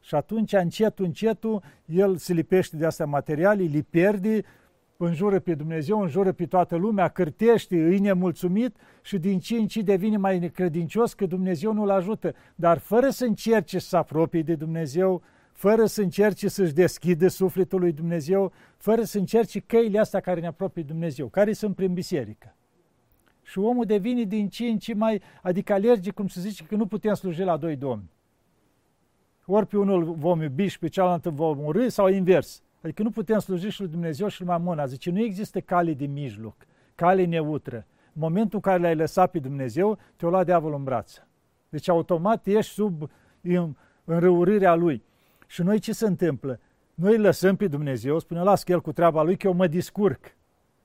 Și 0.00 0.14
atunci, 0.14 0.52
încetul, 0.52 1.04
încetul, 1.04 1.62
el 1.84 2.16
se 2.16 2.32
lipește 2.32 2.76
de 2.76 2.86
astea 2.86 3.06
materiale, 3.06 3.62
li 3.62 3.82
pierde, 3.82 4.44
înjură 5.04 5.38
pe 5.38 5.54
Dumnezeu, 5.54 6.00
înjură 6.00 6.32
pe 6.32 6.46
toată 6.46 6.76
lumea, 6.76 7.08
cârtește, 7.08 7.76
îi 7.76 7.98
nemulțumit 7.98 8.76
și 9.02 9.18
din 9.18 9.38
ce 9.38 9.56
în 9.56 9.66
ce 9.66 9.82
devine 9.82 10.16
mai 10.16 10.38
necredincios 10.38 11.14
că 11.14 11.26
Dumnezeu 11.26 11.72
nu-l 11.72 11.90
ajută. 11.90 12.34
Dar 12.54 12.78
fără 12.78 13.08
să 13.08 13.24
încerce 13.24 13.78
să 13.78 13.88
se 13.88 13.96
apropie 13.96 14.42
de 14.42 14.54
Dumnezeu, 14.54 15.22
fără 15.52 15.84
să 15.86 16.02
încerce 16.02 16.48
să-și 16.48 16.72
deschidă 16.72 17.28
sufletul 17.28 17.80
lui 17.80 17.92
Dumnezeu, 17.92 18.52
fără 18.76 19.02
să 19.02 19.18
încerce 19.18 19.60
căile 19.60 19.98
astea 19.98 20.20
care 20.20 20.40
ne 20.40 20.46
apropie 20.46 20.82
de 20.82 20.92
Dumnezeu, 20.92 21.26
care 21.26 21.52
sunt 21.52 21.74
prin 21.74 21.92
biserică. 21.92 22.54
Și 23.42 23.58
omul 23.58 23.84
devine 23.84 24.22
din 24.22 24.48
ce 24.48 24.64
în 24.64 24.78
ce 24.78 24.94
mai, 24.94 25.22
adică 25.42 25.72
alergic, 25.72 26.14
cum 26.14 26.26
se 26.26 26.40
zice, 26.40 26.64
că 26.64 26.74
nu 26.74 26.86
putem 26.86 27.14
sluji 27.14 27.42
la 27.42 27.56
doi 27.56 27.76
domni. 27.76 28.10
Ori 29.46 29.66
pe 29.66 29.76
unul 29.76 30.04
vom 30.04 30.42
iubi 30.42 30.66
și 30.66 30.78
pe 30.78 30.88
cealaltă 30.88 31.30
vom 31.30 31.64
urâ 31.64 31.88
sau 31.88 32.08
invers. 32.08 32.62
Adică 32.82 33.02
nu 33.02 33.10
putem 33.10 33.38
sluji 33.38 33.68
și 33.68 33.80
lui 33.80 33.90
Dumnezeu 33.90 34.28
și 34.28 34.40
lui 34.40 34.48
Mamona. 34.48 34.86
Zice, 34.86 35.10
nu 35.10 35.20
există 35.20 35.60
cale 35.60 35.94
de 35.94 36.06
mijloc, 36.06 36.56
cale 36.94 37.24
neutră. 37.24 37.86
În 38.12 38.20
momentul 38.24 38.54
în 38.54 38.60
care 38.60 38.82
l-ai 38.82 38.94
lăsat 38.94 39.30
pe 39.30 39.38
Dumnezeu, 39.38 39.98
te-o 40.16 40.30
lua 40.30 40.44
diavolul 40.44 40.78
în 40.78 40.84
brață. 40.84 41.28
Deci 41.68 41.88
automat 41.88 42.46
ești 42.46 42.72
sub 42.72 43.10
înrăurirea 44.04 44.74
lui. 44.74 45.02
Și 45.46 45.62
noi 45.62 45.78
ce 45.78 45.92
se 45.92 46.06
întâmplă? 46.06 46.60
Noi 46.94 47.14
îl 47.14 47.20
lăsăm 47.20 47.56
pe 47.56 47.66
Dumnezeu, 47.66 48.18
spune, 48.18 48.42
las 48.42 48.62
că 48.62 48.72
el 48.72 48.80
cu 48.80 48.92
treaba 48.92 49.22
lui, 49.22 49.36
că 49.36 49.46
eu 49.46 49.52
mă 49.52 49.66
discurc. 49.66 50.36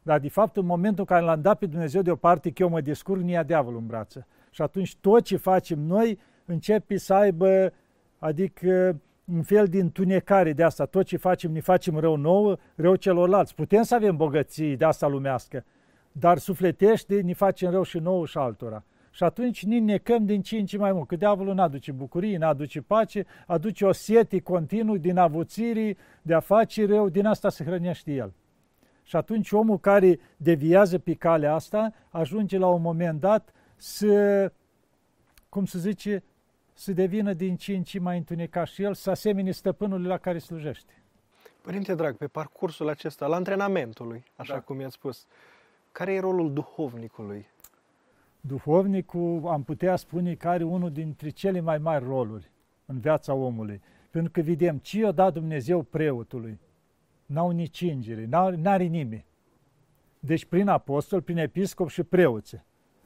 Dar 0.02 0.20
de 0.20 0.30
fapt, 0.30 0.58
în 0.58 0.66
momentul 0.66 1.00
în 1.00 1.16
care 1.16 1.26
l-am 1.26 1.42
dat 1.42 1.58
pe 1.58 1.66
Dumnezeu 1.66 2.02
deoparte, 2.02 2.52
că 2.52 2.62
eu 2.62 2.70
mă 2.70 2.82
descurc, 2.82 3.22
ne 3.22 3.32
ia 3.32 3.44
diavolul 3.44 3.80
în 3.80 3.86
brață. 3.86 4.28
Și 4.50 4.62
atunci 4.62 4.96
tot 4.96 5.24
ce 5.24 5.38
facem 5.38 5.80
noi 5.80 6.20
începe 6.46 6.98
să 6.98 7.14
aibă, 7.14 7.74
adică 8.20 9.02
un 9.26 9.42
fel 9.42 9.68
de 9.68 9.80
întunecare 9.80 10.54
de 10.54 10.64
asta. 10.64 10.86
Tot 10.86 11.06
ce 11.06 11.18
facem, 11.18 11.52
ne 11.52 11.60
facem 11.60 11.98
rău 11.98 12.16
nouă, 12.16 12.58
rău 12.76 12.96
celorlalți. 12.96 13.56
Putem 13.56 13.84
să 13.84 13.96
avem 13.96 14.16
bogății 14.16 14.76
de 14.76 14.86
asta 14.86 15.08
lumească, 15.08 15.66
dar 16.12 16.38
sufletește 16.38 17.22
ne 17.22 17.34
facem 17.34 17.72
rău 17.72 17.84
și 17.84 17.98
nouă 17.98 18.26
și 18.26 18.38
altora. 18.38 18.84
Și 19.12 19.24
atunci 19.24 19.66
ne 19.66 19.80
necăm 19.80 20.26
din 20.26 20.42
ce 20.42 20.58
în 20.58 20.66
ce 20.66 20.78
mai 20.78 20.92
mult, 20.92 21.08
că 21.08 21.16
diavolul 21.16 21.54
nu 21.54 21.62
aduce 21.62 21.92
bucurie, 21.92 22.38
nu 22.38 22.46
aduce 22.46 22.82
pace, 22.82 23.26
aduce 23.48 23.86
o 23.86 23.92
sete 23.92 24.40
continuu 24.40 24.98
din 24.98 25.18
avuțirii, 25.18 25.98
de 26.22 26.34
a 26.34 26.40
face 26.40 26.86
rău, 26.86 27.10
din 27.10 27.26
asta 27.26 27.50
se 27.50 27.64
hrănește 27.64 28.12
el. 28.12 28.34
Și 29.04 29.16
atunci 29.16 29.52
omul 29.52 29.80
care 29.80 30.20
deviază 30.38 30.98
pe 30.98 31.14
calea 31.14 31.54
asta 31.54 31.94
ajunge 32.10 32.58
la 32.58 32.68
un 32.68 32.82
moment 32.82 33.20
dat 33.20 33.54
să, 33.76 34.52
cum 35.50 35.66
se 35.66 35.80
zice, 35.80 36.24
să 36.74 36.92
devină 36.92 37.34
din 37.34 37.56
ce 37.56 37.76
în 37.76 37.84
ce 37.84 38.00
mai 38.00 38.18
întunecat 38.18 38.68
și 38.68 38.84
el 38.84 38.94
să 38.94 39.10
asemene 39.10 39.52
stăpânului 39.52 40.08
la 40.08 40.18
care 40.18 40.38
slujește. 40.38 40.94
Părinte 41.62 41.96
drag, 41.96 42.16
pe 42.16 42.28
parcursul 42.28 42.90
acesta, 42.90 43.28
la 43.28 43.36
antrenamentului, 43.36 44.24
așa 44.36 44.54
da. 44.54 44.60
cum 44.60 44.80
i-ați 44.80 44.94
spus, 44.94 45.26
care 45.92 46.14
e 46.14 46.20
rolul 46.20 46.54
duhovnicului? 46.54 47.48
Duhovnicul, 48.42 49.48
am 49.48 49.64
putea 49.64 49.96
spune, 49.96 50.36
că 50.36 50.48
are 50.48 50.64
unul 50.64 50.92
dintre 50.92 51.30
cele 51.30 51.60
mai 51.60 51.78
mari 51.78 52.06
roluri 52.06 52.52
în 52.86 53.00
viața 53.00 53.34
omului. 53.34 53.82
Pentru 54.10 54.32
că 54.32 54.42
vedem 54.42 54.78
ce 54.78 55.00
i-a 55.00 55.12
dat 55.12 55.34
Dumnezeu 55.34 55.82
preotului. 55.82 56.60
N-au 57.26 57.50
nici 57.50 57.82
îngeri, 57.82 58.26
n-are 58.56 58.84
nimeni. 58.84 59.26
Deci 60.20 60.46
prin 60.46 60.68
apostol, 60.68 61.22
prin 61.22 61.38
episcop 61.38 61.90
și 61.90 62.04
preoți. 62.04 62.56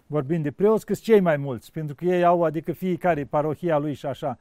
Vorbim 0.07 0.41
de 0.41 0.51
preoți, 0.51 0.85
că 0.85 0.93
cei 0.93 1.19
mai 1.19 1.37
mulți, 1.37 1.71
pentru 1.71 1.95
că 1.95 2.05
ei 2.05 2.23
au, 2.23 2.43
adică 2.43 2.71
fiecare 2.71 3.25
parohia 3.25 3.77
lui 3.77 3.93
și 3.93 4.05
așa. 4.05 4.37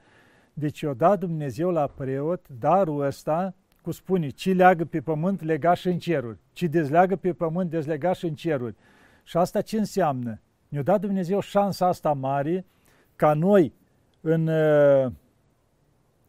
Deci 0.52 0.82
o 0.82 0.92
dat 0.92 1.18
Dumnezeu 1.18 1.70
la 1.70 1.86
preot 1.86 2.48
darul 2.58 3.04
ăsta, 3.04 3.54
cu 3.82 3.90
spune, 3.90 4.28
ci 4.28 4.54
leagă 4.54 4.84
pe 4.84 5.00
pământ, 5.00 5.42
legaș 5.42 5.80
și 5.80 5.88
în 5.88 5.98
ceruri, 5.98 6.38
ci 6.52 6.62
dezleagă 6.62 7.16
pe 7.16 7.32
pământ, 7.32 7.70
dezlegaș 7.70 8.18
și 8.18 8.26
în 8.26 8.34
ceruri. 8.34 8.74
Și 9.22 9.36
asta 9.36 9.60
ce 9.60 9.78
înseamnă? 9.78 10.40
Ne-a 10.68 10.82
dat 10.82 11.00
Dumnezeu 11.00 11.40
șansa 11.40 11.86
asta 11.86 12.12
mare 12.12 12.64
ca 13.16 13.34
noi, 13.34 13.72
în 14.20 14.46
uh, 14.46 15.12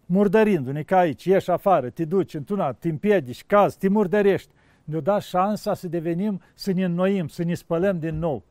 murdărindu-ne 0.05 0.83
ca 0.83 0.97
aici, 0.97 1.23
ieși 1.23 1.51
afară, 1.51 1.89
te 1.89 2.05
duci 2.05 2.33
într-una, 2.33 2.71
te 2.71 2.89
împiedici, 2.89 3.43
cazi, 3.45 3.77
te 3.77 3.87
murdărești. 3.87 4.53
Ne-a 4.83 4.99
dat 4.99 5.21
șansa 5.21 5.73
să 5.73 5.87
devenim, 5.87 6.41
să 6.53 6.71
ne 6.71 6.83
înnoim, 6.83 7.27
să 7.27 7.43
ne 7.43 7.53
spălăm 7.53 7.99
din 7.99 8.19
nou. 8.19 8.43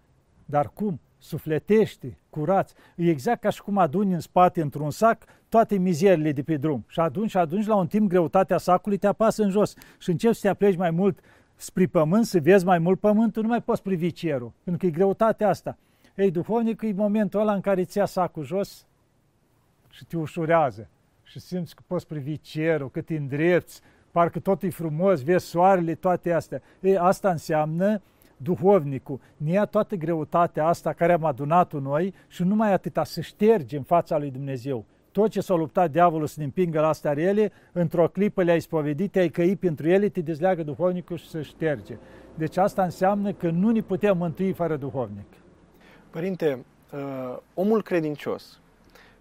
Dar 0.47 0.71
cum? 0.75 1.00
Sufletește, 1.19 2.19
curați. 2.31 2.75
E 2.97 3.11
exact 3.11 3.41
ca 3.41 3.50
și 3.50 3.62
cum 3.62 3.79
aduni 3.79 4.12
în 4.12 4.21
spate, 4.21 4.62
într-un 4.62 4.91
sac, 4.91 5.25
toate 5.49 5.79
mizierile 5.79 6.33
de 6.33 6.43
pe 6.43 6.57
drum. 6.57 6.85
Și 6.88 7.00
atunci, 7.00 7.35
atunci, 7.35 7.67
la 7.67 7.76
un 7.76 7.87
timp, 7.87 8.09
greutatea 8.09 8.59
sacului 8.59 8.99
te 8.99 9.07
apasă 9.07 9.43
în 9.43 9.50
jos 9.50 9.75
și 9.99 10.11
începi 10.11 10.35
să 10.35 10.41
te 10.41 10.49
apleci 10.49 10.76
mai 10.76 10.91
mult 10.91 11.19
spre 11.57 11.87
pământ, 11.87 12.26
să 12.26 12.41
vezi 12.41 12.65
mai 12.65 12.79
mult 12.79 13.00
pământul, 13.00 13.43
nu 13.43 13.49
mai 13.49 13.62
poți 13.62 13.83
privi 13.83 14.12
cerul, 14.12 14.53
pentru 14.65 14.81
că 14.81 14.87
e 14.87 14.99
greutatea 14.99 15.49
asta. 15.49 15.76
Ei, 16.15 16.31
duhovnic, 16.31 16.83
e 16.83 16.93
momentul 16.93 17.41
ăla 17.41 17.55
în 17.55 17.61
care 17.61 17.85
ți 17.85 17.99
ia 17.99 18.05
sacul 18.05 18.45
jos 18.45 18.87
și 19.91 20.05
te 20.05 20.17
ușurează 20.17 20.88
și 21.23 21.41
simți 21.41 21.75
că 21.75 21.83
poți 21.87 22.07
privi 22.07 22.41
cerul, 22.41 22.91
că 22.91 23.00
te 23.00 23.17
îndrepți, 23.17 23.81
parcă 24.11 24.38
tot 24.38 24.62
e 24.62 24.71
frumos, 24.71 25.23
vezi 25.23 25.47
soarele, 25.47 25.95
toate 25.95 26.33
astea. 26.33 26.62
Ei, 26.81 26.99
asta 26.99 27.31
înseamnă 27.31 28.03
duhovnicul. 28.37 29.21
Ne 29.37 29.50
ia 29.50 29.64
toată 29.64 29.95
greutatea 29.95 30.66
asta 30.66 30.93
care 30.93 31.12
am 31.12 31.25
adunat-o 31.25 31.81
noi 31.81 32.14
și 32.28 32.43
numai 32.43 32.73
atâta 32.73 33.05
să 33.05 33.21
ștergem 33.21 33.83
fața 33.83 34.19
lui 34.19 34.31
Dumnezeu. 34.31 34.85
Tot 35.12 35.31
ce 35.31 35.40
s-a 35.40 35.55
luptat 35.55 35.90
diavolul 35.90 36.26
să 36.26 36.35
ne 36.38 36.45
împingă 36.45 36.81
la 36.81 36.88
astea 36.88 37.12
rele, 37.12 37.52
într-o 37.73 38.09
clipă 38.09 38.43
le-ai 38.43 38.61
spovedit, 38.61 39.12
te-ai 39.12 39.28
căit 39.28 39.59
pentru 39.59 39.88
ele, 39.88 40.09
te 40.09 40.21
dezleagă 40.21 40.62
duhovnicul 40.62 41.16
și 41.16 41.28
să 41.28 41.43
șterge. 41.43 41.99
Deci 42.35 42.57
asta 42.57 42.83
înseamnă 42.83 43.33
că 43.33 43.50
nu 43.50 43.71
ne 43.71 43.81
putem 43.81 44.16
mântui 44.16 44.52
fără 44.52 44.76
duhovnic. 44.76 45.26
Părinte, 46.11 46.64
uh, 46.93 47.38
omul 47.55 47.83
credincios 47.83 48.61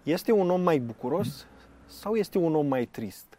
este 0.02 0.32
un 0.32 0.50
om 0.50 0.60
mai 0.60 0.78
bucuros 0.78 1.46
sau 1.86 2.14
este 2.14 2.38
un 2.38 2.54
om 2.54 2.66
mai 2.66 2.84
trist? 2.84 3.38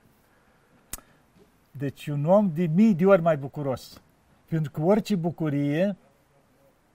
Deci 1.71 2.07
un 2.07 2.25
om 2.25 2.51
de 2.53 2.69
mii 2.75 2.93
de 2.93 3.05
ori 3.05 3.21
mai 3.21 3.37
bucuros. 3.37 4.01
Pentru 4.49 4.71
că 4.71 4.81
orice 4.81 5.15
bucurie 5.15 5.95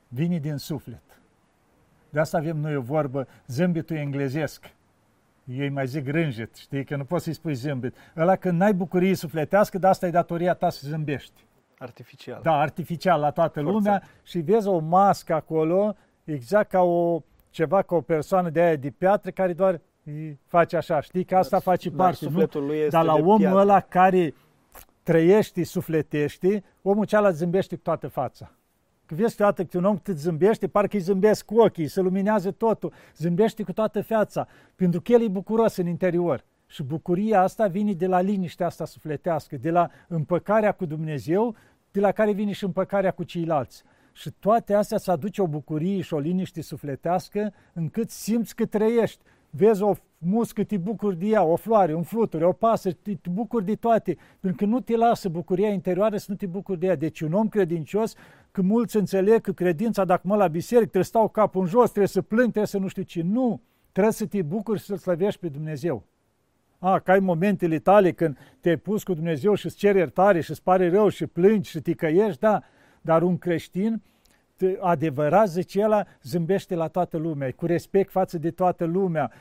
vine 0.08 0.38
din 0.38 0.56
suflet. 0.56 1.02
De 2.10 2.20
asta 2.20 2.38
avem 2.38 2.56
noi 2.56 2.76
o 2.76 2.80
vorbă, 2.80 3.26
zâmbetul 3.46 3.96
englezesc. 3.96 4.74
Ei 5.44 5.68
mai 5.68 5.86
zic 5.86 6.08
rânjet, 6.08 6.56
știi, 6.56 6.84
că 6.84 6.96
nu 6.96 7.04
poți 7.04 7.24
să-i 7.24 7.32
spui 7.32 7.54
zâmbet. 7.54 7.94
Ăla 8.16 8.36
când 8.36 8.58
n-ai 8.58 8.74
bucurie 8.74 9.14
sufletească, 9.14 9.78
de 9.78 9.86
asta 9.86 10.06
e 10.06 10.10
datoria 10.10 10.54
ta 10.54 10.70
să 10.70 10.80
zâmbești. 10.88 11.44
Artificial. 11.78 12.40
Da, 12.42 12.52
artificial 12.52 13.20
la 13.20 13.30
toată 13.30 13.60
Forța. 13.60 13.72
lumea 13.72 14.02
și 14.22 14.38
vezi 14.38 14.68
o 14.68 14.78
mască 14.78 15.34
acolo, 15.34 15.96
exact 16.24 16.70
ca 16.70 16.80
o, 16.82 17.22
ceva 17.50 17.82
ca 17.82 17.94
o 17.94 18.00
persoană 18.00 18.50
de 18.50 18.60
aia 18.60 18.76
de 18.76 18.90
piatră 18.90 19.30
care 19.30 19.52
doar 19.52 19.80
face 20.46 20.76
așa, 20.76 21.00
știi 21.00 21.24
că 21.24 21.36
asta 21.36 21.50
dar, 21.50 21.60
face 21.60 21.90
parte. 21.90 22.26
Dar 22.26 22.48
nu? 22.54 22.60
lui 22.60 22.76
este 22.76 22.88
Dar 22.90 23.04
la 23.04 23.14
omul 23.14 23.38
piatră. 23.38 23.58
ăla 23.58 23.80
care 23.80 24.34
trăiești, 25.02 25.64
sufletești, 25.64 26.62
omul 26.82 27.04
cealaltă 27.04 27.36
zâmbește 27.36 27.76
cu 27.76 27.82
toată 27.82 28.08
fața. 28.08 28.52
Că 29.06 29.14
vezi 29.14 29.36
toată 29.36 29.64
că 29.64 29.78
un 29.78 29.84
om 29.84 29.98
cât 29.98 30.18
zâmbește, 30.18 30.68
parcă 30.68 30.96
îi 30.96 31.02
zâmbesc 31.02 31.44
cu 31.44 31.60
ochii, 31.60 31.88
se 31.88 32.00
luminează 32.00 32.50
totul, 32.50 32.92
zâmbește 33.16 33.62
cu 33.62 33.72
toată 33.72 34.02
fața, 34.02 34.48
pentru 34.74 35.00
că 35.00 35.12
el 35.12 35.22
e 35.22 35.28
bucuros 35.28 35.76
în 35.76 35.86
interior. 35.86 36.44
Și 36.66 36.82
bucuria 36.82 37.42
asta 37.42 37.66
vine 37.66 37.92
de 37.92 38.06
la 38.06 38.20
liniștea 38.20 38.66
asta 38.66 38.84
sufletească, 38.84 39.56
de 39.56 39.70
la 39.70 39.90
împăcarea 40.08 40.72
cu 40.72 40.84
Dumnezeu, 40.84 41.54
de 41.90 42.00
la 42.00 42.12
care 42.12 42.32
vine 42.32 42.52
și 42.52 42.64
împăcarea 42.64 43.10
cu 43.10 43.22
ceilalți. 43.22 43.82
Și 44.12 44.30
toate 44.38 44.74
astea 44.74 44.98
să 44.98 45.10
aduce 45.10 45.42
o 45.42 45.46
bucurie 45.46 46.00
și 46.00 46.14
o 46.14 46.18
liniște 46.18 46.62
sufletească 46.62 47.52
încât 47.72 48.10
simți 48.10 48.54
că 48.54 48.66
trăiești 48.66 49.22
vezi 49.50 49.82
o 49.82 49.94
muscă, 50.24 50.64
te 50.64 50.76
bucuri 50.76 51.18
de 51.18 51.26
ea, 51.26 51.42
o 51.42 51.56
floare, 51.56 51.94
un 51.94 52.02
fluture, 52.02 52.44
o 52.44 52.52
pasăre, 52.52 52.96
te, 53.02 53.14
te 53.14 53.28
bucuri 53.28 53.64
de 53.64 53.74
toate, 53.74 54.16
pentru 54.40 54.64
că 54.64 54.72
nu 54.72 54.80
te 54.80 54.96
lasă 54.96 55.28
bucuria 55.28 55.68
interioară 55.68 56.16
să 56.16 56.26
nu 56.28 56.34
te 56.34 56.46
bucuri 56.46 56.78
de 56.78 56.86
ea. 56.86 56.96
Deci 56.96 57.20
un 57.20 57.32
om 57.32 57.48
credincios, 57.48 58.14
că 58.50 58.62
mulți 58.62 58.96
înțeleg 58.96 59.40
că 59.40 59.52
credința, 59.52 60.04
dacă 60.04 60.22
mă 60.24 60.36
la 60.36 60.46
biserică, 60.46 60.88
trebuie 60.88 61.04
să 61.04 61.08
stau 61.08 61.28
capul 61.28 61.60
în 61.60 61.66
jos, 61.66 61.84
trebuie 61.84 62.06
să 62.06 62.22
plâng, 62.22 62.42
trebuie 62.42 62.66
să 62.66 62.78
nu 62.78 62.86
știu 62.86 63.02
ce. 63.02 63.22
Nu, 63.22 63.60
trebuie 63.92 64.12
să 64.12 64.26
te 64.26 64.42
bucuri 64.42 64.78
și 64.78 64.84
să-L 64.84 64.96
slăvești 64.96 65.40
pe 65.40 65.48
Dumnezeu. 65.48 66.04
A, 66.78 66.98
că 66.98 67.10
ai 67.10 67.20
momentele 67.20 67.78
tale 67.78 68.12
când 68.12 68.38
te-ai 68.60 68.76
pus 68.76 69.02
cu 69.02 69.14
Dumnezeu 69.14 69.54
și 69.54 69.66
îți 69.66 69.76
ceri 69.76 69.98
iertare 69.98 70.40
și 70.40 70.50
îți 70.50 70.62
pare 70.62 70.90
rău 70.90 71.08
și 71.08 71.26
plângi 71.26 71.70
și 71.70 71.80
te 71.80 71.92
căiești, 71.92 72.40
da, 72.40 72.62
dar 73.00 73.22
un 73.22 73.38
creștin 73.38 74.02
adevărat, 74.80 75.48
zice 75.48 75.80
el, 75.80 76.06
zâmbește 76.22 76.74
la 76.74 76.88
toată 76.88 77.16
lumea, 77.16 77.48
e 77.48 77.50
cu 77.50 77.66
respect 77.66 78.10
față 78.10 78.38
de 78.38 78.50
toată 78.50 78.84
lumea, 78.84 79.32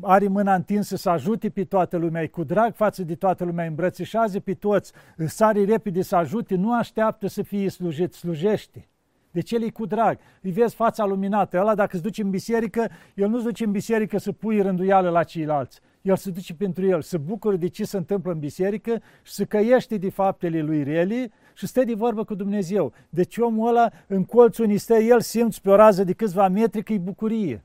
are 0.00 0.28
mâna 0.28 0.54
întinsă 0.54 0.96
să 0.96 1.10
ajute 1.10 1.48
pe 1.48 1.64
toată 1.64 1.96
lumea, 1.96 2.22
e 2.22 2.26
cu 2.26 2.44
drag 2.44 2.74
față 2.74 3.02
de 3.02 3.14
toată 3.14 3.44
lumea, 3.44 3.66
îmbrățișează 3.66 4.40
pe 4.40 4.54
toți, 4.54 4.92
sare 5.26 5.64
repede 5.64 6.02
să 6.02 6.16
ajute, 6.16 6.54
nu 6.54 6.74
așteaptă 6.74 7.26
să 7.26 7.42
fie 7.42 7.68
slujit, 7.68 8.14
slujește. 8.14 8.88
Deci 9.30 9.50
el 9.50 9.62
e 9.62 9.70
cu 9.70 9.86
drag. 9.86 10.18
Îi 10.42 10.50
vezi 10.50 10.74
fața 10.74 11.04
luminată. 11.04 11.58
Ăla 11.58 11.74
dacă 11.74 11.96
se 11.96 12.02
duce 12.02 12.22
în 12.22 12.30
biserică, 12.30 12.90
el 13.14 13.28
nu 13.28 13.38
se 13.38 13.44
duce 13.44 13.64
în 13.64 13.70
biserică 13.70 14.18
să 14.18 14.32
pui 14.32 14.62
rânduială 14.62 15.10
la 15.10 15.22
ceilalți. 15.22 15.80
El 16.02 16.16
se 16.16 16.30
duce 16.30 16.54
pentru 16.54 16.86
el, 16.86 17.02
să 17.02 17.18
bucură 17.18 17.56
de 17.56 17.66
ce 17.66 17.84
se 17.84 17.96
întâmplă 17.96 18.32
în 18.32 18.38
biserică 18.38 19.00
și 19.22 19.32
să 19.32 19.44
căiește 19.44 19.96
de 19.96 20.10
faptele 20.10 20.60
lui 20.60 20.82
rele 20.82 21.30
și 21.54 21.66
stă 21.66 21.84
de 21.84 21.94
vorbă 21.94 22.24
cu 22.24 22.34
Dumnezeu. 22.34 22.92
Deci 23.08 23.36
omul 23.36 23.68
ăla, 23.68 23.90
în 24.06 24.24
colțul 24.24 24.64
unii 24.64 24.78
stă, 24.78 24.94
el 24.94 25.20
simți 25.20 25.60
pe 25.60 25.70
o 25.70 25.74
rază 25.74 26.04
de 26.04 26.12
câțiva 26.12 26.48
metri 26.48 26.82
că 26.82 26.92
e 26.92 26.98
bucurie. 26.98 27.64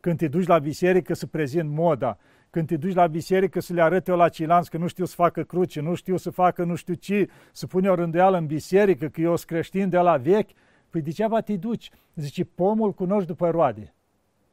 Când 0.00 0.18
te 0.18 0.28
duci 0.28 0.46
la 0.46 0.58
biserică 0.58 1.14
să 1.14 1.26
prezint 1.26 1.70
moda, 1.70 2.18
când 2.50 2.66
te 2.66 2.76
duci 2.76 2.94
la 2.94 3.06
biserică 3.06 3.60
să 3.60 3.72
le 3.72 3.82
arăte 3.82 4.10
la 4.10 4.28
ceilalți 4.28 4.70
că 4.70 4.76
nu 4.76 4.86
știu 4.86 5.04
să 5.04 5.14
facă 5.14 5.42
cruce, 5.42 5.80
nu 5.80 5.94
știu 5.94 6.16
să 6.16 6.30
facă 6.30 6.64
nu 6.64 6.74
știu 6.74 6.94
ce, 6.94 7.28
să 7.52 7.66
pune 7.66 7.88
o 7.88 7.94
rânduială 7.94 8.36
în 8.36 8.46
biserică, 8.46 9.08
că 9.08 9.20
eu 9.20 9.36
sunt 9.36 9.48
creștin 9.48 9.88
de 9.88 9.98
la 9.98 10.16
vechi, 10.16 10.50
păi 10.90 11.00
degeaba 11.00 11.40
te 11.40 11.56
duci. 11.56 11.90
Zice, 12.14 12.44
pomul 12.44 12.92
cunoști 12.92 13.26
după 13.26 13.50
roade. 13.50 13.94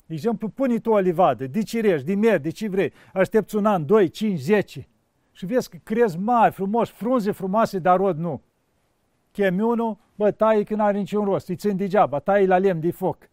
De 0.06 0.14
exemplu, 0.14 0.48
pune 0.48 0.80
tu 0.80 0.90
o 0.90 0.98
livadă, 0.98 1.48
de 1.48 1.62
cireș, 1.62 2.04
de 2.04 2.16
mer, 2.16 2.40
de 2.40 2.50
ce 2.50 2.70
vrei, 2.70 2.94
aștepți 3.14 3.56
un 3.56 3.66
an, 3.66 3.86
2, 3.86 4.10
5, 4.10 4.40
10 4.40 4.88
și 5.36 5.46
vezi 5.46 5.70
că 5.70 5.78
crezi 5.84 6.18
mari, 6.18 6.54
frumos, 6.54 6.90
frunze 6.90 7.32
frumoase, 7.32 7.80
dar 7.80 7.98
rod 7.98 8.18
nu. 8.18 8.42
Chemi 9.32 9.62
unul, 9.62 9.98
bă, 10.16 10.32
tai 10.32 10.64
că 10.64 10.76
n-are 10.76 10.98
niciun 10.98 11.26
rost, 11.26 11.50
îi 11.50 11.56
țin 11.56 11.76
degeaba, 11.76 12.20
tai 12.20 12.46
la 12.46 12.58
lemn 12.58 12.80
de 12.80 12.92
foc. 12.92 13.30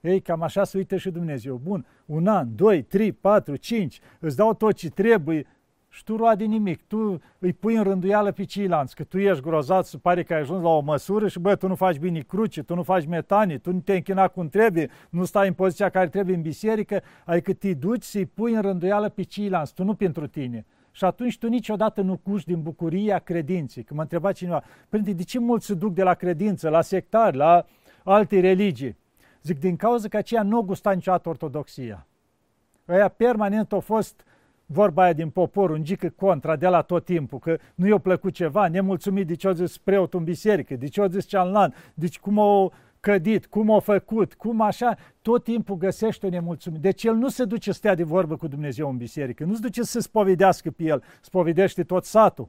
Ei, 0.00 0.20
cam 0.20 0.42
așa 0.42 0.64
se 0.64 0.76
uită 0.76 0.96
și 0.96 1.10
Dumnezeu. 1.10 1.60
Bun, 1.62 1.86
un 2.06 2.26
an, 2.26 2.48
doi, 2.54 2.82
trei, 2.82 3.12
patru, 3.12 3.56
cinci, 3.56 4.00
îți 4.20 4.36
dau 4.36 4.54
tot 4.54 4.74
ce 4.74 4.90
trebuie 4.90 5.46
și 5.88 6.04
tu 6.04 6.16
roade 6.16 6.44
nimic. 6.44 6.82
Tu 6.86 7.20
îi 7.38 7.52
pui 7.52 7.76
în 7.76 7.82
rânduială 7.82 8.32
pe 8.32 8.44
ceilalți, 8.44 8.94
că 8.94 9.04
tu 9.04 9.18
ești 9.18 9.42
grozat, 9.42 9.86
se 9.86 9.98
pare 9.98 10.22
că 10.22 10.34
ai 10.34 10.40
ajuns 10.40 10.62
la 10.62 10.68
o 10.68 10.80
măsură 10.80 11.28
și 11.28 11.38
bă, 11.38 11.54
tu 11.54 11.66
nu 11.66 11.74
faci 11.74 11.98
bine 11.98 12.20
cruce, 12.20 12.62
tu 12.62 12.74
nu 12.74 12.82
faci 12.82 13.06
metanie, 13.06 13.58
tu 13.58 13.72
nu 13.72 13.80
te 13.80 13.94
închina 13.94 14.28
cum 14.28 14.48
trebuie, 14.48 14.90
nu 15.10 15.24
stai 15.24 15.46
în 15.46 15.52
poziția 15.52 15.88
care 15.88 16.08
trebuie 16.08 16.36
în 16.36 16.42
biserică, 16.42 17.02
adică 17.24 17.52
te 17.52 17.74
duci 17.74 18.02
să-i 18.02 18.26
pui 18.26 18.52
în 18.52 18.60
rânduială 18.60 19.08
pe 19.08 19.22
ceilalți, 19.22 19.74
tu 19.74 19.84
nu 19.84 19.94
pentru 19.94 20.26
tine. 20.26 20.66
Și 20.96 21.04
atunci 21.04 21.38
tu 21.38 21.48
niciodată 21.48 22.00
nu 22.00 22.16
cuși 22.16 22.46
din 22.46 22.62
bucuria 22.62 23.18
credinței. 23.18 23.82
Când 23.82 23.96
mă 23.96 24.02
întreba 24.02 24.32
cineva, 24.32 24.62
Părinte, 24.88 25.12
de 25.12 25.22
ce 25.22 25.38
mulți 25.38 25.66
se 25.66 25.74
duc 25.74 25.94
de 25.94 26.02
la 26.02 26.14
credință, 26.14 26.68
la 26.68 26.80
sectari, 26.80 27.36
la 27.36 27.66
alte 28.04 28.40
religii? 28.40 28.96
Zic, 29.42 29.58
din 29.58 29.76
cauza 29.76 30.08
că 30.08 30.16
aceia 30.16 30.42
nu 30.42 30.62
gusta 30.62 30.92
niciodată 30.92 31.28
ortodoxia. 31.28 32.06
Aia 32.86 33.08
permanent 33.08 33.72
au 33.72 33.80
fost 33.80 34.24
vorba 34.66 35.02
aia 35.02 35.12
din 35.12 35.30
popor, 35.30 35.70
un 35.70 35.84
gică 35.84 36.08
contra 36.08 36.56
de 36.56 36.66
la 36.66 36.82
tot 36.82 37.04
timpul, 37.04 37.38
că 37.38 37.58
nu 37.74 37.86
i-a 37.86 37.98
plăcut 37.98 38.32
ceva, 38.32 38.68
nemulțumit 38.68 39.26
de 39.26 39.34
ce 39.34 39.46
au 39.46 39.52
zis 39.52 39.78
preotul 39.78 40.18
în 40.18 40.24
biserică, 40.24 40.76
de 40.76 40.86
ce 40.86 41.00
au 41.00 41.08
zis 41.08 41.26
cealaltă, 41.26 41.76
de 41.94 42.08
cum 42.20 42.38
au 42.38 42.72
cădit, 43.04 43.46
cum 43.46 43.70
a 43.70 43.78
făcut, 43.78 44.34
cum 44.34 44.60
așa, 44.60 44.96
tot 45.22 45.44
timpul 45.44 45.76
găsește 45.76 46.26
o 46.26 46.28
nemulțumire. 46.28 46.82
Deci 46.82 47.04
el 47.04 47.14
nu 47.14 47.28
se 47.28 47.44
duce 47.44 47.70
să 47.70 47.76
stea 47.78 47.94
de 47.94 48.02
vorbă 48.02 48.36
cu 48.36 48.46
Dumnezeu 48.46 48.88
în 48.88 48.96
biserică, 48.96 49.44
nu 49.44 49.54
se 49.54 49.60
duce 49.60 49.82
să 49.82 50.00
spovedească 50.00 50.70
pe 50.70 50.82
el, 50.82 51.02
spovedește 51.20 51.82
tot 51.84 52.04
satul. 52.04 52.48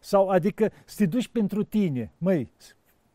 Sau, 0.00 0.28
adică, 0.28 0.72
să 0.84 0.94
te 0.96 1.06
duci 1.06 1.28
pentru 1.28 1.62
tine, 1.62 2.12
măi, 2.18 2.52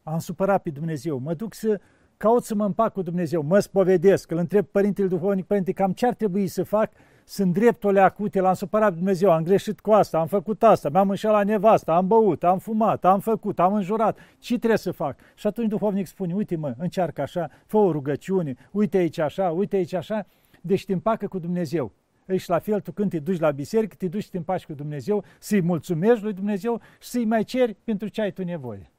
am 0.03 0.20
supărat 0.20 0.62
pe 0.62 0.70
Dumnezeu, 0.70 1.17
mă 1.17 1.34
duc 1.34 1.53
să 1.53 1.79
caut 2.17 2.44
să 2.44 2.56
mă 2.56 2.65
împac 2.65 2.94
cu 2.94 3.01
Dumnezeu, 3.01 3.41
mă 3.41 3.60
spovedesc, 3.60 4.32
îl 4.32 4.38
întreb 4.38 4.65
Părintele 4.65 5.08
Duhovnic, 5.08 5.46
Părinte, 5.46 5.72
cam 5.72 5.91
ce 5.91 6.06
ar 6.06 6.13
trebui 6.13 6.48
să 6.48 6.63
fac 6.63 6.91
sunt 7.30 7.54
drepturile 7.54 8.00
acute, 8.00 8.40
l-am 8.40 8.54
supărat 8.54 8.94
Dumnezeu, 8.94 9.32
am 9.32 9.44
greșit 9.44 9.80
cu 9.80 9.92
asta, 9.92 10.20
am 10.20 10.28
făcut 10.28 10.64
asta, 10.64 10.90
mi-am 10.90 11.10
înșelat 11.10 11.46
nevasta, 11.46 11.96
am 11.96 12.08
băut, 12.08 12.44
am 12.44 12.60
fumat, 12.60 13.06
am 13.06 13.20
făcut, 13.20 13.60
am 13.60 13.74
înjurat, 13.74 14.18
ce 14.40 14.58
trebuie 14.58 14.78
să 14.78 14.92
fac? 14.92 15.20
Și 15.36 15.48
atunci 15.48 15.70
duhovnic 15.70 16.08
spune, 16.08 16.34
uite 16.34 16.56
mă, 16.56 16.76
încearcă 16.78 17.22
așa, 17.22 17.50
fă 17.66 17.78
o 17.78 17.92
rugăciune, 17.92 18.56
uite 18.72 18.98
aici 18.98 19.18
așa, 19.18 19.50
uite 19.50 19.76
aici 19.76 19.94
așa, 19.94 20.26
deci 20.62 20.86
te 20.86 20.94
împacă 20.94 21.28
cu 21.28 21.40
Dumnezeu. 21.40 21.92
Ești 22.26 22.50
la 22.50 22.60
fel, 22.60 22.82
tu 22.82 22.92
când 22.92 23.10
te 23.10 23.20
duci 23.20 23.40
la 23.40 23.52
biserică, 23.52 23.96
te 23.98 24.08
duci 24.08 24.24
și 24.24 24.30
te 24.30 24.38
împaci 24.38 24.66
cu 24.66 24.74
Dumnezeu, 24.74 25.24
să-i 25.40 25.62
mulțumești 25.62 26.24
lui 26.24 26.34
Dumnezeu 26.34 26.82
și 27.00 27.10
să-i 27.10 27.26
mai 27.26 27.44
ceri 27.44 27.76
pentru 27.84 28.08
ce 28.08 28.22
ai 28.22 28.32
tu 28.32 28.44
nevoie. 28.44 28.92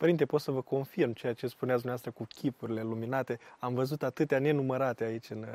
Părinte, 0.00 0.26
pot 0.26 0.40
să 0.40 0.50
vă 0.50 0.62
confirm 0.62 1.12
ceea 1.12 1.32
ce 1.32 1.46
spuneați 1.46 1.82
dumneavoastră 1.82 2.10
cu 2.10 2.40
chipurile 2.40 2.82
luminate. 2.82 3.38
Am 3.58 3.74
văzut 3.74 4.02
atâtea 4.02 4.38
nenumărate 4.38 5.04
aici 5.04 5.30
în, 5.30 5.46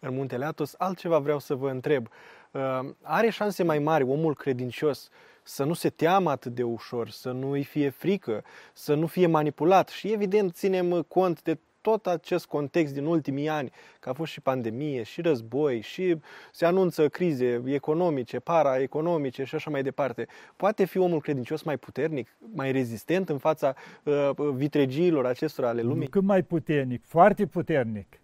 în 0.00 0.14
Muntele 0.14 0.44
Atos. 0.44 0.74
Altceva 0.78 1.18
vreau 1.18 1.38
să 1.38 1.54
vă 1.54 1.70
întreb. 1.70 2.08
Uh, 2.50 2.90
are 3.02 3.30
șanse 3.30 3.62
mai 3.62 3.78
mari 3.78 4.04
omul 4.04 4.34
credincios 4.34 5.08
să 5.42 5.64
nu 5.64 5.72
se 5.72 5.90
teamă 5.90 6.30
atât 6.30 6.54
de 6.54 6.62
ușor, 6.62 7.08
să 7.08 7.30
nu 7.30 7.50
îi 7.50 7.64
fie 7.64 7.88
frică, 7.88 8.44
să 8.72 8.94
nu 8.94 9.06
fie 9.06 9.26
manipulat 9.26 9.88
și 9.88 10.12
evident 10.12 10.54
ținem 10.54 11.02
cont 11.02 11.42
de 11.42 11.58
tot 11.84 12.06
acest 12.06 12.46
context 12.46 12.94
din 12.94 13.04
ultimii 13.04 13.48
ani, 13.48 13.70
că 14.00 14.08
a 14.08 14.12
fost 14.12 14.32
și 14.32 14.40
pandemie, 14.40 15.02
și 15.02 15.20
război, 15.20 15.80
și 15.80 16.16
se 16.52 16.64
anunță 16.64 17.08
crize 17.08 17.62
economice, 17.64 18.40
paraeconomice 18.40 19.44
și 19.44 19.54
așa 19.54 19.70
mai 19.70 19.82
departe, 19.82 20.26
poate 20.56 20.84
fi 20.84 20.98
omul 20.98 21.20
credincios 21.20 21.62
mai 21.62 21.76
puternic, 21.76 22.36
mai 22.54 22.72
rezistent 22.72 23.28
în 23.28 23.38
fața 23.38 23.74
uh, 24.04 24.30
vitregiilor 24.54 25.26
acestora 25.26 25.68
ale 25.68 25.82
lumii? 25.82 26.08
Cât 26.08 26.22
mai 26.22 26.42
puternic, 26.42 27.04
foarte 27.04 27.46
puternic. 27.46 28.20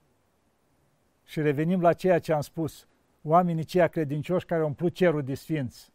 Și 1.25 1.40
revenim 1.40 1.81
la 1.81 1.93
ceea 1.93 2.19
ce 2.19 2.33
am 2.33 2.40
spus. 2.40 2.87
Oamenii 3.23 3.64
ceia 3.64 3.87
credincioși 3.87 4.47
care 4.47 4.61
au 4.61 4.67
umplut 4.67 4.95
cerul 4.95 5.23
de 5.23 5.35
sfinți. 5.35 5.93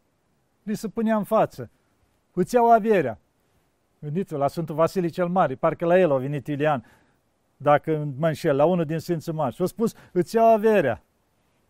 Li 0.62 0.74
se 0.74 0.88
punea 0.88 1.16
în 1.16 1.24
față. 1.24 1.70
Îți 2.32 2.54
iau 2.54 2.70
averea. 2.70 3.18
Gândiți-vă 3.98 4.38
la 4.38 4.48
Sfântul 4.48 4.74
Vasile 4.74 5.08
cel 5.08 5.28
Mare, 5.28 5.54
parcă 5.54 5.86
la 5.86 5.98
el 5.98 6.12
a 6.12 6.16
venit 6.16 6.46
Ilian 6.46 6.84
dacă 7.56 8.08
mă 8.18 8.26
înșel, 8.26 8.56
la 8.56 8.64
unul 8.64 8.84
din 8.84 8.98
Sfinții 8.98 9.32
Mari. 9.32 9.54
Și 9.54 9.62
a 9.62 9.66
spus, 9.66 9.94
îți 10.12 10.36
iau 10.36 10.54
averea. 10.54 11.02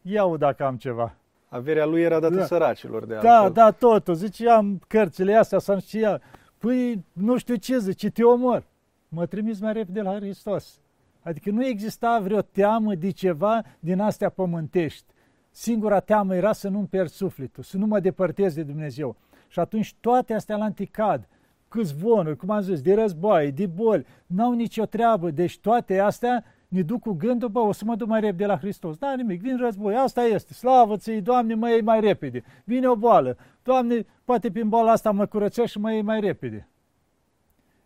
Iau 0.02 0.36
dacă 0.36 0.64
am 0.64 0.76
ceva. 0.76 1.14
Averea 1.48 1.84
lui 1.84 2.02
era 2.02 2.20
dată 2.20 2.34
da. 2.34 2.44
săracilor 2.44 3.06
de 3.06 3.14
da, 3.14 3.32
altfel. 3.32 3.52
Da, 3.52 3.62
da, 3.62 3.70
totul. 3.70 4.14
Zice, 4.14 4.50
am 4.50 4.82
cărțile 4.86 5.34
astea 5.34 5.58
să 5.58 5.78
și 5.78 5.98
ia. 5.98 6.20
Păi, 6.58 7.04
nu 7.12 7.36
știu 7.36 7.54
ce, 7.54 7.78
zice, 7.78 8.10
te 8.10 8.22
omor. 8.22 8.64
Mă 9.08 9.26
trimis 9.26 9.60
mai 9.60 9.72
repede 9.72 10.00
la 10.00 10.14
Hristos. 10.14 10.80
Adică 11.22 11.50
nu 11.50 11.66
exista 11.66 12.18
vreo 12.22 12.40
teamă 12.40 12.94
de 12.94 13.10
ceva 13.10 13.62
din 13.78 14.00
astea 14.00 14.28
pământești. 14.28 15.04
Singura 15.50 16.00
teamă 16.00 16.34
era 16.34 16.52
să 16.52 16.68
nu-mi 16.68 16.86
pierd 16.86 17.08
sufletul, 17.08 17.62
să 17.62 17.76
nu 17.76 17.86
mă 17.86 18.00
depărtez 18.00 18.54
de 18.54 18.62
Dumnezeu. 18.62 19.16
Și 19.48 19.58
atunci 19.58 19.94
toate 20.00 20.34
astea 20.34 20.56
la 20.56 20.64
anticad 20.64 21.28
câți 21.28 21.35
zvonuri, 21.82 22.36
cum 22.36 22.50
am 22.50 22.60
zis, 22.60 22.80
de 22.80 22.94
războaie, 22.94 23.50
de 23.50 23.66
boli, 23.66 24.06
n-au 24.26 24.52
nicio 24.52 24.84
treabă. 24.84 25.30
Deci 25.30 25.58
toate 25.58 25.98
astea 25.98 26.44
ne 26.68 26.82
duc 26.82 27.00
cu 27.00 27.12
gândul, 27.12 27.48
bă, 27.48 27.58
o 27.58 27.72
să 27.72 27.84
mă 27.84 27.94
duc 27.94 28.08
mai 28.08 28.20
repede 28.20 28.46
la 28.46 28.58
Hristos. 28.58 28.96
Da, 28.96 29.14
nimic, 29.14 29.40
vin 29.40 29.56
război, 29.56 29.94
asta 29.96 30.22
este, 30.22 30.54
slavă 30.54 30.96
ți 30.96 31.12
Doamne, 31.12 31.54
mă 31.54 31.68
iei 31.68 31.80
mai 31.80 32.00
repede. 32.00 32.42
Vine 32.64 32.88
o 32.88 32.96
boală, 32.96 33.36
Doamne, 33.62 34.06
poate 34.24 34.50
prin 34.50 34.68
boala 34.68 34.90
asta 34.90 35.10
mă 35.10 35.26
curățești 35.26 35.70
și 35.70 35.78
mă 35.78 35.92
iei 35.92 36.02
mai 36.02 36.20
repede. 36.20 36.68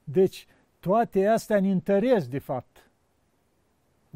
Deci, 0.05 0.47
toate 0.81 1.27
astea 1.27 1.61
ne 1.61 1.71
întăresc, 1.71 2.29
de 2.31 2.39
fapt. 2.39 2.91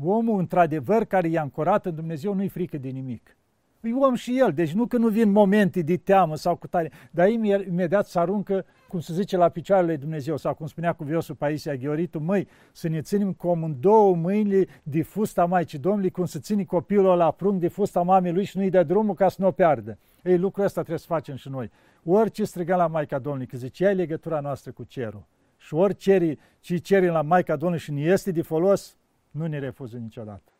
Omul, 0.04 0.38
într-adevăr, 0.38 1.04
care 1.04 1.30
e 1.30 1.38
ancorat 1.38 1.86
în 1.86 1.94
Dumnezeu, 1.94 2.34
nu-i 2.34 2.48
frică 2.48 2.78
de 2.78 2.88
nimic. 2.88 3.36
E 3.84 3.94
om 3.94 4.14
și 4.14 4.38
el, 4.38 4.52
deci 4.52 4.72
nu 4.72 4.86
că 4.86 4.96
nu 4.96 5.08
vin 5.08 5.30
momente 5.30 5.82
de 5.82 5.96
teamă 5.96 6.36
sau 6.36 6.56
cu 6.56 6.66
tare, 6.66 6.92
dar 7.10 7.28
imediat 7.28 8.06
se 8.06 8.18
aruncă, 8.18 8.64
cum 8.88 9.00
se 9.00 9.12
zice, 9.12 9.36
la 9.36 9.48
picioarele 9.48 9.88
lui 9.88 9.96
Dumnezeu, 9.96 10.36
sau 10.36 10.54
cum 10.54 10.66
spunea 10.66 10.92
cuviosul 10.92 11.34
Paisia 11.34 11.74
Gheoritu, 11.74 12.20
măi, 12.20 12.48
să 12.72 12.88
ne 12.88 13.00
ținem 13.00 13.32
cu 13.32 13.76
două 13.80 14.16
mâini 14.16 14.66
de 14.82 15.02
fusta 15.02 15.44
Maicii 15.44 15.78
Domnului, 15.78 16.10
cum 16.10 16.24
să 16.24 16.38
ține 16.38 16.64
copilul 16.64 17.16
la 17.16 17.30
prunc 17.30 17.60
de 17.60 17.68
fusta 17.68 18.02
mamei 18.02 18.32
lui 18.32 18.44
și 18.44 18.56
nu-i 18.56 18.70
dă 18.70 18.82
drumul 18.82 19.14
ca 19.14 19.28
să 19.28 19.36
nu 19.40 19.46
o 19.46 19.50
piardă. 19.50 19.98
Ei, 20.22 20.38
lucrul 20.38 20.64
ăsta 20.64 20.80
trebuie 20.80 21.00
să 21.00 21.06
facem 21.08 21.36
și 21.36 21.48
noi. 21.48 21.70
Orice 22.04 22.44
strigăm 22.44 22.76
la 22.76 22.86
Maica 22.86 23.18
Domnului, 23.18 23.46
că 23.46 23.56
zice, 23.56 23.86
ai 23.86 23.94
legătura 23.94 24.40
noastră 24.40 24.70
cu 24.72 24.84
cerul. 24.84 25.26
Și 25.56 25.74
ori 25.74 25.96
ceri, 25.96 26.38
ce 26.60 26.76
ceri 26.76 27.06
la 27.06 27.22
Maica 27.22 27.56
Domnului 27.56 27.84
și 27.84 27.92
ne 27.92 28.00
este 28.00 28.30
de 28.30 28.42
folos, 28.42 28.96
nu 29.30 29.46
ne 29.46 29.58
refuză 29.58 29.96
niciodată. 29.96 30.53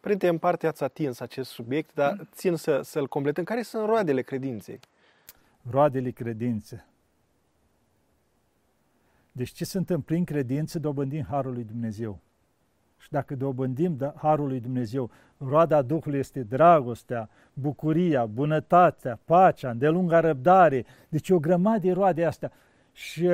Părinte, 0.00 0.28
în 0.28 0.38
parte 0.38 0.66
ați 0.66 0.82
atins 0.82 1.20
acest 1.20 1.50
subiect, 1.50 1.94
dar 1.94 2.12
mm. 2.12 2.28
țin 2.32 2.56
să, 2.56 2.80
să-l 2.82 3.06
completăm. 3.06 3.44
Care 3.44 3.62
sunt 3.62 3.86
roadele 3.86 4.22
credinței? 4.22 4.80
Roadele 5.70 6.10
credinței. 6.10 6.84
Deci 9.32 9.50
ce 9.50 9.64
se 9.64 9.78
întâmplă 9.78 10.04
prin 10.14 10.24
credință, 10.24 10.78
dobândim 10.78 11.24
Harul 11.28 11.52
lui 11.52 11.64
Dumnezeu. 11.64 12.18
Și 12.98 13.10
dacă 13.10 13.34
dobândim 13.34 13.96
da, 13.96 14.14
Harul 14.16 14.46
lui 14.48 14.60
Dumnezeu, 14.60 15.10
roada 15.38 15.82
Duhului 15.82 16.18
este 16.18 16.42
dragostea, 16.42 17.28
bucuria, 17.52 18.26
bunătatea, 18.26 19.18
pacea, 19.24 19.70
îndelunga 19.70 20.20
răbdare. 20.20 20.84
Deci 21.08 21.30
o 21.30 21.38
grămadă 21.38 21.78
de 21.78 21.92
roade 21.92 22.24
astea. 22.24 22.52
Și 22.92 23.28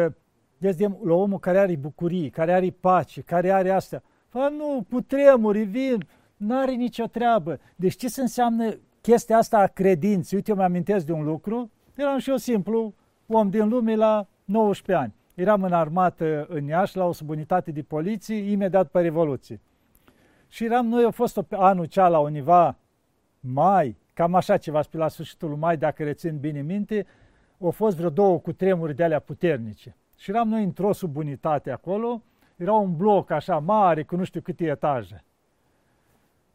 deci 0.59 0.79
la 0.79 1.15
omul 1.15 1.39
care 1.39 1.59
are 1.59 1.77
bucurie, 1.77 2.31
care 2.31 2.53
are 2.53 2.71
pace, 2.81 3.21
care 3.21 3.51
are 3.51 3.71
astea, 3.71 4.03
Fă, 4.29 4.49
nu, 4.57 4.87
cu 4.91 5.01
tremuri 5.01 5.63
vin, 5.63 6.07
N-are 6.37 6.73
nicio 6.73 7.07
treabă. 7.07 7.61
Deci 7.77 7.97
ce 7.97 8.09
se 8.09 8.21
înseamnă 8.21 8.79
chestia 9.01 9.37
asta 9.37 9.59
a 9.59 9.67
credinței? 9.67 10.37
Uite, 10.39 10.51
eu 10.51 10.57
mi-amintesc 10.57 11.07
de 11.07 11.13
un 11.13 11.25
lucru. 11.25 11.71
Eram 11.97 12.19
și 12.19 12.31
eu 12.31 12.37
simplu 12.37 12.95
om 13.27 13.51
din 13.51 13.69
lume 13.69 13.95
la 13.95 14.27
19 14.45 15.05
ani. 15.05 15.15
Eram 15.35 15.63
în 15.63 15.73
armată 15.73 16.47
în 16.49 16.65
Iași 16.65 16.97
la 16.97 17.05
o 17.05 17.13
subunitate 17.13 17.71
de 17.71 17.83
poliție 17.83 18.51
imediat 18.51 18.89
pe 18.89 19.01
Revoluție. 19.01 19.61
Și 20.49 20.65
eram, 20.65 20.87
noi, 20.87 21.05
a 21.05 21.11
fost 21.11 21.41
anul 21.51 21.85
cea 21.85 22.09
la 22.09 22.19
univa 22.19 22.77
mai, 23.41 23.97
cam 24.13 24.35
așa 24.35 24.57
ceva, 24.57 24.81
pe 24.91 24.97
la 24.97 25.09
sfârșitul 25.09 25.57
mai, 25.57 25.77
dacă 25.77 26.03
rețin 26.05 26.39
bine 26.39 26.61
minte, 26.61 27.07
au 27.61 27.71
fost 27.71 27.97
vreo 27.97 28.11
două 28.11 28.39
cu 28.39 28.53
tremuri 28.53 28.95
de 28.95 29.05
alea 29.05 29.19
puternice. 29.19 29.97
Și 30.17 30.31
eram 30.31 30.49
noi 30.49 30.63
într-o 30.63 30.93
subunitate 30.93 31.71
acolo, 31.71 32.23
era 32.57 32.73
un 32.73 32.97
bloc 32.97 33.31
așa 33.31 33.59
mare, 33.59 34.03
cu 34.03 34.17
nu 34.17 34.25
știu 34.25 34.41
câte 34.41 34.65
etaje. 34.65 35.25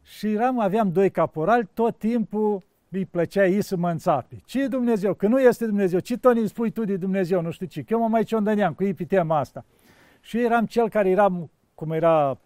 Și 0.02 0.32
eram, 0.32 0.60
aveam 0.60 0.92
doi 0.92 1.10
caporali, 1.10 1.68
tot 1.74 1.98
timpul 1.98 2.62
îi 2.90 3.04
plăcea 3.04 3.46
ei 3.46 3.62
să 3.62 3.76
mă 3.76 3.90
înțapi. 3.90 4.42
Ce 4.44 4.66
Dumnezeu? 4.66 5.14
Că 5.14 5.26
nu 5.26 5.40
este 5.40 5.66
Dumnezeu. 5.66 5.98
Ce 5.98 6.16
tot 6.16 6.36
îmi 6.36 6.48
spui 6.48 6.70
tu 6.70 6.84
de 6.84 6.96
Dumnezeu? 6.96 7.42
Nu 7.42 7.50
știu 7.50 7.66
ce. 7.66 7.82
Că 7.82 7.92
eu 7.92 8.00
mă 8.00 8.08
mai 8.08 8.24
ciondăneam 8.24 8.72
cu 8.72 8.84
ei 8.84 8.94
pe 8.94 9.04
tema 9.04 9.38
asta. 9.38 9.64
Și 10.20 10.38
eram 10.38 10.66
cel 10.66 10.88
care 10.88 11.10
era, 11.10 11.48
cum 11.74 11.90
era 11.90 12.38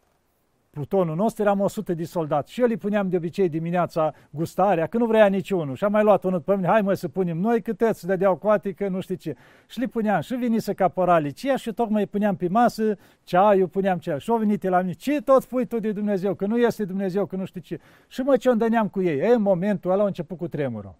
plutonul 0.77 1.17
nostru 1.17 1.43
eram 1.43 1.61
100 1.61 1.95
de 1.95 2.05
soldați 2.05 2.53
și 2.53 2.61
eu 2.61 2.67
îi 2.69 2.77
puneam 2.77 3.09
de 3.09 3.17
obicei 3.17 3.49
dimineața 3.49 4.15
gustarea, 4.31 4.87
că 4.87 4.99
nu 4.99 5.07
vrea 5.07 5.27
niciunul. 5.27 5.75
Și 5.75 5.85
am 5.85 5.93
mai 5.93 6.03
luat 6.03 6.25
unul 6.25 6.41
pe 6.41 6.55
mine, 6.55 6.67
hai 6.67 6.83
mă 6.83 6.95
să 6.95 7.09
punem 7.09 7.39
noi 7.39 7.63
câteți 7.63 8.01
să 8.01 8.07
dădeau 8.07 8.37
coate, 8.37 8.73
că 8.73 8.89
nu 8.89 9.01
știu 9.01 9.15
ce. 9.15 9.37
Și 9.67 9.79
le 9.79 9.87
puneam 9.87 10.21
și 10.21 10.35
veni 10.35 10.61
să 10.61 10.73
caporalii 10.73 11.33
ceea 11.33 11.57
și 11.57 11.73
tocmai 11.73 12.01
îi 12.01 12.07
puneam 12.07 12.37
pe 12.37 12.49
masă 12.49 12.97
ceaiul, 13.25 13.69
puneam 13.69 13.99
ceea. 13.99 14.19
Și 14.19 14.31
au 14.31 14.37
venit 14.37 14.63
la 14.63 14.81
mine, 14.81 14.93
ce 14.93 15.21
tot 15.23 15.43
spui 15.43 15.67
tu 15.67 15.79
de 15.79 15.93
Dumnezeu, 15.93 16.35
că 16.35 16.47
nu 16.47 16.59
este 16.59 16.85
Dumnezeu, 16.85 17.27
că 17.27 17.37
nu 17.37 17.45
știu 17.45 17.61
ce. 17.61 17.79
Și 18.09 18.21
mă 18.21 18.37
ciondăneam 18.37 18.89
cu 18.89 19.03
ei. 19.03 19.19
E, 19.19 19.35
în 19.35 19.43
momentul 19.43 19.91
ăla 19.91 20.03
a 20.03 20.07
început 20.07 20.39
cu 20.39 20.49
tremurul. 20.49 20.95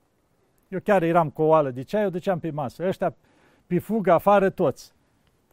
Eu 0.69 0.81
chiar 0.85 1.03
eram 1.03 1.31
cu 1.31 1.43
o 1.43 1.47
oală 1.47 1.71
de 1.71 1.83
ceai, 1.83 2.07
o 2.07 2.11
duceam 2.11 2.39
pe 2.39 2.51
masă. 2.51 2.87
Ăștia 2.87 3.15
pe 3.67 3.79
fugă 3.79 4.13
afară 4.13 4.51
toți. 4.51 4.93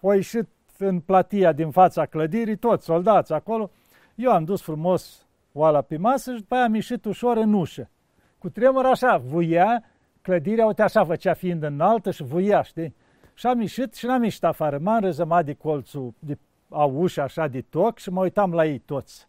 Au 0.02 0.12
ieșit 0.12 0.48
în 0.78 1.00
platia 1.00 1.52
din 1.52 1.72
fața 1.72 2.06
clădirii, 2.06 2.56
toți 2.56 2.86
soldați 2.86 3.34
acolo, 3.34 3.72
eu 4.16 4.32
am 4.32 4.44
dus 4.44 4.62
frumos 4.62 5.26
oala 5.54 5.82
pe 5.82 5.98
masă 5.98 6.34
și 6.34 6.40
după 6.40 6.56
aia 6.56 6.64
am 6.64 6.74
ieșit 6.74 7.06
ușor 7.06 7.38
în 7.38 7.54
ușă. 7.54 7.90
Cu 8.38 8.50
tremur 8.50 8.86
așa, 8.86 9.18
vuia, 9.18 9.84
clădirea, 10.22 10.66
uite 10.66 10.82
așa 10.82 11.06
făcea 11.06 11.34
fiind 11.34 11.64
înaltă 11.64 12.12
și 12.12 12.24
vuia, 12.24 12.62
știi? 12.62 12.96
Și 13.34 13.48
am 13.48 13.60
ieșit 13.60 13.94
și 13.94 14.06
n-am 14.06 14.24
ieșit 14.24 14.44
afară. 14.44 14.78
M-am 14.78 15.00
rezămat 15.00 15.46
de 15.46 15.54
colțul 15.54 16.14
de 16.20 16.38
a 16.70 16.84
ușă 16.84 17.22
așa 17.22 17.48
de 17.48 17.62
toc 17.62 17.98
și 17.98 18.10
mă 18.10 18.22
uitam 18.22 18.54
la 18.54 18.66
ei 18.66 18.80
toți. 18.80 19.28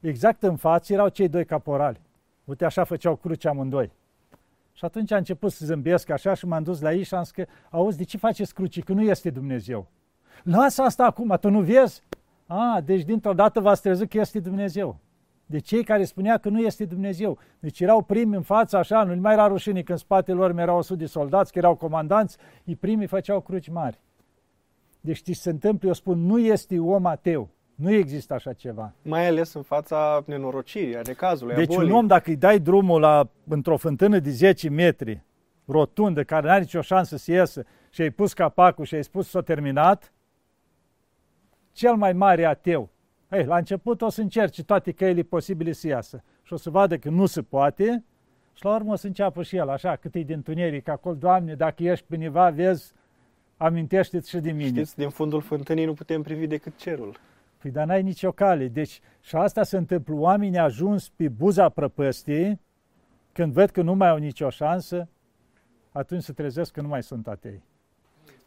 Exact 0.00 0.42
în 0.42 0.56
față 0.56 0.92
erau 0.92 1.08
cei 1.08 1.28
doi 1.28 1.44
caporali. 1.44 2.00
Uite, 2.44 2.64
așa 2.64 2.84
făceau 2.84 3.16
cruce 3.16 3.48
amândoi. 3.48 3.92
Și 4.72 4.84
atunci 4.84 5.10
a 5.12 5.16
început 5.16 5.52
să 5.52 5.64
zâmbesc 5.64 6.10
așa 6.10 6.34
și 6.34 6.46
m-am 6.46 6.62
dus 6.62 6.80
la 6.80 6.92
ei 6.92 7.02
și 7.02 7.14
am 7.14 7.22
zis 7.22 7.32
că, 7.32 7.44
auzi, 7.70 7.96
de 7.96 8.04
ce 8.04 8.16
faceți 8.16 8.54
cruci? 8.54 8.82
Că 8.82 8.92
nu 8.92 9.02
este 9.02 9.30
Dumnezeu. 9.30 9.86
Lasă 10.42 10.82
asta 10.82 11.04
acum, 11.04 11.36
tu 11.40 11.50
nu 11.50 11.60
vezi? 11.60 12.02
A, 12.46 12.80
deci 12.84 13.02
dintr-o 13.02 13.32
dată 13.32 13.60
v-ați 13.60 13.82
trezit 13.82 14.10
că 14.10 14.18
este 14.18 14.40
Dumnezeu. 14.40 14.98
De 15.46 15.58
cei 15.58 15.84
care 15.84 16.04
spunea 16.04 16.38
că 16.38 16.48
nu 16.48 16.60
este 16.60 16.84
Dumnezeu. 16.84 17.38
Deci 17.58 17.80
erau 17.80 18.02
primi 18.02 18.36
în 18.36 18.42
față, 18.42 18.76
așa, 18.76 19.02
nu 19.02 19.20
mai 19.20 19.32
era 19.32 19.46
rușine 19.46 19.74
când 19.74 19.88
în 19.88 19.96
spatele 19.96 20.36
lor 20.36 20.58
erau 20.58 20.78
100 20.78 20.98
de 20.98 21.06
soldați, 21.06 21.52
că 21.52 21.58
erau 21.58 21.74
comandanți, 21.74 22.36
ei 22.64 22.76
primii 22.76 23.06
făceau 23.06 23.40
cruci 23.40 23.68
mari. 23.68 24.00
Deci 25.00 25.22
ce 25.22 25.32
se 25.32 25.50
întâmplă, 25.50 25.88
eu 25.88 25.94
spun, 25.94 26.18
nu 26.18 26.38
este 26.38 26.78
om 26.78 27.06
ateu. 27.06 27.48
Nu 27.74 27.92
există 27.92 28.34
așa 28.34 28.52
ceva. 28.52 28.92
Mai 29.02 29.26
ales 29.26 29.54
în 29.54 29.62
fața 29.62 30.22
nenorocirii, 30.26 30.96
a 30.96 31.00
necazului, 31.06 31.54
Deci 31.54 31.72
a 31.72 31.74
bolii. 31.74 31.90
un 31.90 31.96
om, 31.96 32.06
dacă 32.06 32.30
îi 32.30 32.36
dai 32.36 32.58
drumul 32.58 33.00
la, 33.00 33.28
într-o 33.48 33.76
fântână 33.76 34.18
de 34.18 34.30
10 34.30 34.68
metri, 34.68 35.22
rotundă, 35.66 36.24
care 36.24 36.46
nu 36.46 36.52
are 36.52 36.60
nicio 36.60 36.80
șansă 36.80 37.16
să 37.16 37.32
iasă, 37.32 37.64
și 37.90 38.00
ai 38.00 38.10
pus 38.10 38.32
capacul 38.32 38.84
și 38.84 38.94
ai 38.94 39.04
spus 39.04 39.28
s-a 39.28 39.40
terminat, 39.40 40.12
cel 41.74 41.94
mai 41.94 42.12
mare 42.12 42.44
ateu. 42.44 42.88
Ei, 43.30 43.44
la 43.44 43.56
început 43.56 44.02
o 44.02 44.08
să 44.08 44.20
încerci 44.20 44.62
toate 44.62 44.92
căile 44.92 45.22
posibile 45.22 45.72
să 45.72 45.86
iasă 45.86 46.22
și 46.42 46.52
o 46.52 46.56
să 46.56 46.70
vadă 46.70 46.98
că 46.98 47.08
nu 47.08 47.26
se 47.26 47.42
poate 47.42 48.04
și 48.52 48.64
la 48.64 48.74
urmă 48.74 48.92
o 48.92 48.96
să 48.96 49.06
înceapă 49.06 49.42
și 49.42 49.56
el, 49.56 49.68
așa, 49.68 49.96
cât 49.96 50.14
e 50.14 50.20
din 50.20 50.42
tuneric 50.42 50.88
acolo, 50.88 51.14
Doamne, 51.14 51.54
dacă 51.54 51.82
ești 51.82 52.04
pe 52.08 52.16
niva, 52.16 52.50
vezi, 52.50 52.92
amintește-ți 53.56 54.28
și 54.28 54.38
de 54.38 54.50
mine. 54.50 54.68
Știți, 54.68 54.96
din 54.96 55.08
fundul 55.08 55.40
fântânii 55.40 55.84
nu 55.84 55.92
putem 55.92 56.22
privi 56.22 56.46
decât 56.46 56.76
cerul. 56.76 57.16
Păi 57.58 57.70
dar 57.70 57.86
n-ai 57.86 58.02
nicio 58.02 58.32
cale. 58.32 58.68
Deci 58.68 59.00
și 59.20 59.36
asta 59.36 59.62
se 59.62 59.76
întâmplă. 59.76 60.14
Oamenii 60.14 60.58
ajuns 60.58 61.08
pe 61.08 61.28
buza 61.28 61.68
prăpăstii, 61.68 62.60
când 63.32 63.52
văd 63.52 63.70
că 63.70 63.82
nu 63.82 63.94
mai 63.94 64.08
au 64.08 64.16
nicio 64.16 64.50
șansă, 64.50 65.08
atunci 65.92 66.22
se 66.22 66.32
trezesc 66.32 66.72
că 66.72 66.80
nu 66.80 66.88
mai 66.88 67.02
sunt 67.02 67.28
atei. 67.28 67.62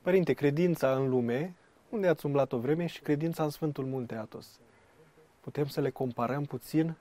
Părinte, 0.01 0.33
credința 0.33 0.91
în 0.91 1.09
lume, 1.09 1.55
unde 1.89 2.07
ați 2.07 2.25
umblat 2.25 2.51
o 2.51 2.57
vreme, 2.57 2.85
și 2.85 3.01
credința 3.01 3.43
în 3.43 3.49
Sfântul 3.49 3.85
Munte 3.85 4.15
Atos. 4.15 4.59
Putem 5.39 5.65
să 5.65 5.81
le 5.81 5.89
comparăm 5.89 6.43
puțin? 6.43 6.95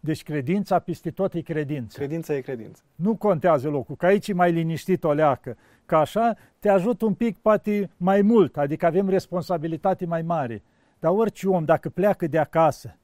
Deci 0.00 0.22
credința 0.22 0.78
peste 0.78 1.10
tot 1.10 1.34
e 1.34 1.40
credință. 1.40 1.98
Credința 1.98 2.34
e 2.34 2.40
credință. 2.40 2.82
Nu 2.94 3.16
contează 3.16 3.68
locul, 3.68 3.96
că 3.96 4.06
aici 4.06 4.28
e 4.28 4.32
mai 4.32 4.52
liniștit 4.52 5.04
o 5.04 5.12
leacă. 5.12 5.56
Că 5.86 5.96
așa 5.96 6.36
te 6.58 6.68
ajut 6.68 7.02
un 7.02 7.14
pic 7.14 7.38
poate 7.38 7.90
mai 7.96 8.22
mult, 8.22 8.56
adică 8.56 8.86
avem 8.86 9.08
responsabilitate 9.08 10.06
mai 10.06 10.22
mare. 10.22 10.62
Dar 10.98 11.12
orice 11.12 11.48
om, 11.48 11.64
dacă 11.64 11.88
pleacă 11.88 12.26
de 12.26 12.38
acasă, 12.38 12.96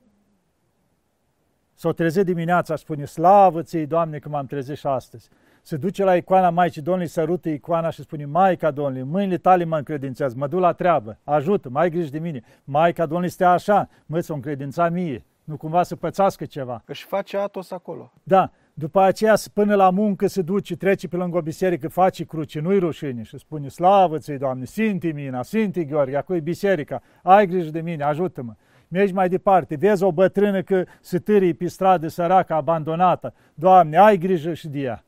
s-o 1.75 1.93
trezit 1.93 2.25
dimineața, 2.25 2.77
spune, 2.77 3.05
slavă 3.05 3.63
ți 3.63 3.79
Doamne, 3.79 4.19
că 4.19 4.29
m-am 4.29 4.47
trezit 4.47 4.77
și 4.77 4.87
astăzi. 4.87 5.29
Se 5.69 5.77
duce 5.77 6.05
la 6.05 6.17
icoana 6.17 6.51
Maicii 6.51 6.83
Domnului, 6.83 7.09
sărută 7.09 7.49
icoana 7.49 7.91
și 7.91 8.03
spune, 8.03 8.25
Maica 8.25 8.71
Domnului, 8.71 9.03
mâinile 9.03 9.37
tale 9.37 9.65
mă 9.65 9.77
încredințează, 9.77 10.35
mă 10.39 10.47
duc 10.47 10.61
la 10.61 10.73
treabă, 10.73 11.19
ajută, 11.25 11.69
mai 11.69 11.91
grijă 11.91 12.11
de 12.11 12.19
mine. 12.19 12.43
Maica 12.65 13.07
Domnului 13.07 13.29
stea 13.29 13.51
așa, 13.51 13.89
mă, 14.07 14.21
să 14.21 14.33
o 14.33 14.35
încredința 14.35 14.89
mie, 14.89 15.25
nu 15.45 15.57
cumva 15.57 15.83
să 15.83 15.97
pățească 15.97 16.45
ceva. 16.45 16.83
Își 16.87 17.05
face 17.05 17.37
Atos 17.37 17.71
acolo. 17.71 18.13
Da, 18.23 18.51
după 18.75 19.01
aceea, 19.01 19.35
până 19.53 19.75
la 19.75 19.91
muncă 19.91 20.27
se 20.27 20.43
duce, 20.43 20.77
trece 20.77 21.09
pe 21.09 21.17
lângă 21.17 21.37
o 21.37 21.41
biserică, 21.41 21.89
face 21.89 22.25
cruce, 22.25 22.61
nu-i 22.61 22.79
rușine 22.79 23.23
și 23.23 23.39
spune, 23.39 23.69
slavă 23.69 24.19
ți 24.19 24.33
Doamne, 24.33 24.65
Sinti 24.65 25.13
Mina, 25.13 25.43
Sinti 25.43 25.85
Gheorghe, 25.85 26.17
acolo 26.17 26.39
e 26.39 26.43
biserica, 26.43 27.03
ai 27.23 27.47
grijă 27.47 27.71
de 27.71 27.81
mine, 27.81 28.05
ajută-mă. 28.05 28.55
Mergi 28.89 29.13
mai 29.13 29.29
departe, 29.29 29.77
vezi 29.77 30.03
o 30.03 30.13
bătrână 30.13 30.63
că 30.63 30.85
se 31.01 31.19
târie 31.19 31.53
pe 31.53 31.67
stradă 31.67 32.09
săracă, 32.09 32.55
abandonată, 32.55 33.35
Doamne, 33.55 33.97
ai 33.97 34.17
grijă 34.19 34.53
și 34.53 34.69
de 34.69 34.79
ea. 34.79 35.03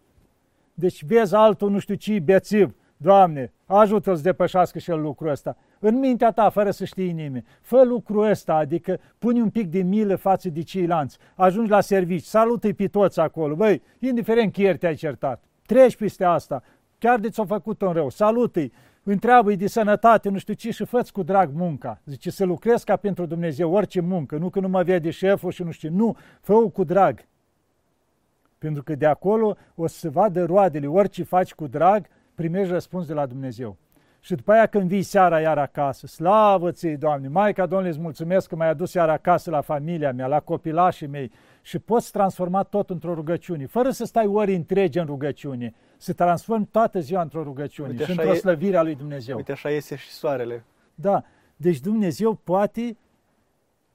Deci 0.81 1.05
vezi 1.05 1.35
altul, 1.35 1.71
nu 1.71 1.79
știu 1.79 1.95
ce, 1.95 2.19
bețiv, 2.19 2.75
Doamne, 3.03 3.53
ajută-l 3.67 4.17
să 4.17 4.23
depășească 4.23 4.79
și 4.79 4.91
el 4.91 5.01
lucrul 5.01 5.31
ăsta. 5.31 5.57
În 5.79 5.99
mintea 5.99 6.31
ta, 6.31 6.49
fără 6.49 6.71
să 6.71 6.85
știi 6.85 7.13
nimeni. 7.13 7.45
Fă 7.61 7.85
lucrul 7.85 8.31
ăsta, 8.31 8.55
adică 8.55 9.01
pune 9.19 9.41
un 9.41 9.51
pic 9.51 9.71
de 9.71 9.83
milă 9.83 10.17
față 10.17 10.49
de 10.49 10.63
ceilalți. 10.63 11.19
Ajungi 11.35 11.71
la 11.71 11.81
servici, 11.81 12.25
salută-i 12.25 12.73
pe 12.73 12.87
toți 12.89 13.21
acolo. 13.21 13.55
Băi, 13.55 13.83
indiferent 13.99 14.53
că 14.53 14.61
ieri 14.61 14.79
te-ai 14.79 14.95
certat. 14.95 15.43
Treci 15.67 15.97
peste 15.97 16.25
asta, 16.25 16.63
chiar 16.99 17.19
de 17.19 17.29
ți-a 17.29 17.45
făcut 17.45 17.83
un 17.83 17.93
rău. 17.93 18.09
Salută-i, 18.09 18.73
întreabă-i 19.03 19.57
de 19.57 19.67
sănătate, 19.67 20.29
nu 20.29 20.39
știu 20.39 20.55
ce, 20.55 20.71
și 20.71 20.85
fă 20.85 21.03
cu 21.13 21.23
drag 21.23 21.51
munca. 21.55 22.01
Zice, 22.05 22.31
să 22.31 22.45
lucrezi 22.45 22.85
ca 22.85 22.97
pentru 22.97 23.27
Dumnezeu, 23.27 23.73
orice 23.73 24.01
muncă, 24.01 24.37
nu 24.37 24.51
că 24.51 24.61
nu 24.61 24.69
mă 24.69 24.83
vede 24.83 25.11
șeful 25.11 25.51
și 25.51 25.63
nu 25.63 25.71
știu, 25.71 25.91
nu, 25.93 26.17
fă 26.41 26.55
cu 26.55 26.85
drag. 26.85 27.19
Pentru 28.61 28.83
că 28.83 28.95
de 28.95 29.07
acolo 29.07 29.57
o 29.75 29.87
să 29.87 29.99
se 29.99 30.09
vadă 30.09 30.45
roadele, 30.45 30.87
orice 30.87 31.23
faci 31.23 31.55
cu 31.55 31.67
drag, 31.67 32.07
primești 32.35 32.73
răspuns 32.73 33.07
de 33.07 33.13
la 33.13 33.27
Dumnezeu. 33.27 33.77
Și 34.21 34.35
după 34.35 34.53
aia 34.53 34.67
când 34.67 34.89
vii 34.89 35.03
seara 35.03 35.41
iar 35.41 35.59
acasă, 35.59 36.07
slavă 36.07 36.71
ți 36.71 36.89
Doamne, 36.89 37.29
Maica 37.29 37.67
Domnului 37.67 37.91
îți 37.91 38.01
mulțumesc 38.01 38.49
că 38.49 38.57
m-ai 38.57 38.69
adus 38.69 38.93
iar 38.93 39.09
acasă 39.09 39.51
la 39.51 39.61
familia 39.61 40.13
mea, 40.13 40.27
la 40.27 40.41
copilașii 40.41 41.07
mei 41.07 41.33
și 41.63 41.79
poți 41.79 42.13
transforma 42.13 42.63
tot 42.63 42.91
într-o 42.91 43.15
rugăciune, 43.15 43.67
fără 43.67 43.91
să 43.91 44.05
stai 44.05 44.27
ori 44.27 44.55
întregi 44.55 44.99
în 44.99 45.07
rugăciune, 45.07 45.75
să 45.97 46.13
transformi 46.13 46.67
toată 46.67 47.01
ziua 47.01 47.23
într-o 47.23 47.43
rugăciune 47.43 47.89
Uite, 47.89 48.05
și 48.05 48.11
într-o 48.11 48.35
slăvire 48.35 48.77
a 48.77 48.83
lui 48.83 48.95
Dumnezeu. 48.95 49.37
Uite, 49.37 49.53
așa 49.53 49.71
iese 49.71 49.97
și 49.97 50.11
soarele. 50.11 50.65
Da, 50.95 51.25
deci 51.57 51.81
Dumnezeu 51.81 52.35
poate 52.35 52.97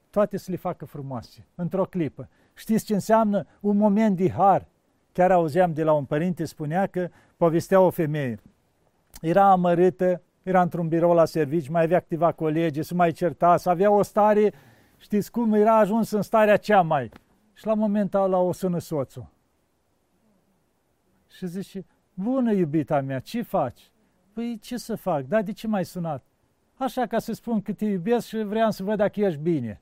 toate 0.09 0.37
să 0.37 0.51
le 0.51 0.57
facă 0.57 0.85
frumoase, 0.85 1.45
într-o 1.55 1.85
clipă. 1.85 2.29
Știți 2.55 2.85
ce 2.85 2.93
înseamnă 2.93 3.45
un 3.59 3.77
moment 3.77 4.17
de 4.17 4.29
har? 4.29 4.67
Chiar 5.11 5.31
auzeam 5.31 5.73
de 5.73 5.83
la 5.83 5.93
un 5.93 6.05
părinte, 6.05 6.45
spunea 6.45 6.87
că 6.87 7.09
povestea 7.37 7.79
o 7.79 7.89
femeie. 7.89 8.39
Era 9.21 9.51
amărâtă, 9.51 10.21
era 10.43 10.61
într-un 10.61 10.87
birou 10.87 11.13
la 11.13 11.25
servici, 11.25 11.67
mai 11.67 11.83
avea 11.83 11.97
activa 11.97 12.31
colegi, 12.31 12.83
se 12.83 12.93
mai 12.93 13.11
certa, 13.11 13.57
să 13.57 13.69
avea 13.69 13.91
o 13.91 14.01
stare, 14.01 14.53
știți 14.97 15.31
cum, 15.31 15.53
era 15.53 15.77
ajuns 15.77 16.11
în 16.11 16.21
starea 16.21 16.57
cea 16.57 16.81
mai. 16.81 17.11
Și 17.53 17.65
la 17.65 17.73
momentul 17.73 18.21
ăla 18.21 18.37
o 18.37 18.51
sună 18.51 18.79
soțul. 18.79 19.27
Și 21.29 21.47
zice, 21.47 21.85
bună 22.13 22.51
iubita 22.51 23.01
mea, 23.01 23.19
ce 23.19 23.41
faci? 23.41 23.91
Păi 24.33 24.59
ce 24.61 24.77
să 24.77 24.95
fac? 24.95 25.21
Da, 25.21 25.41
de 25.41 25.51
ce 25.51 25.67
m-ai 25.67 25.85
sunat? 25.85 26.23
Așa 26.73 27.05
ca 27.05 27.19
să 27.19 27.33
spun 27.33 27.61
că 27.61 27.73
te 27.73 27.85
iubesc 27.85 28.27
și 28.27 28.37
vreau 28.37 28.71
să 28.71 28.83
văd 28.83 28.97
dacă 28.97 29.19
ești 29.19 29.39
bine. 29.39 29.79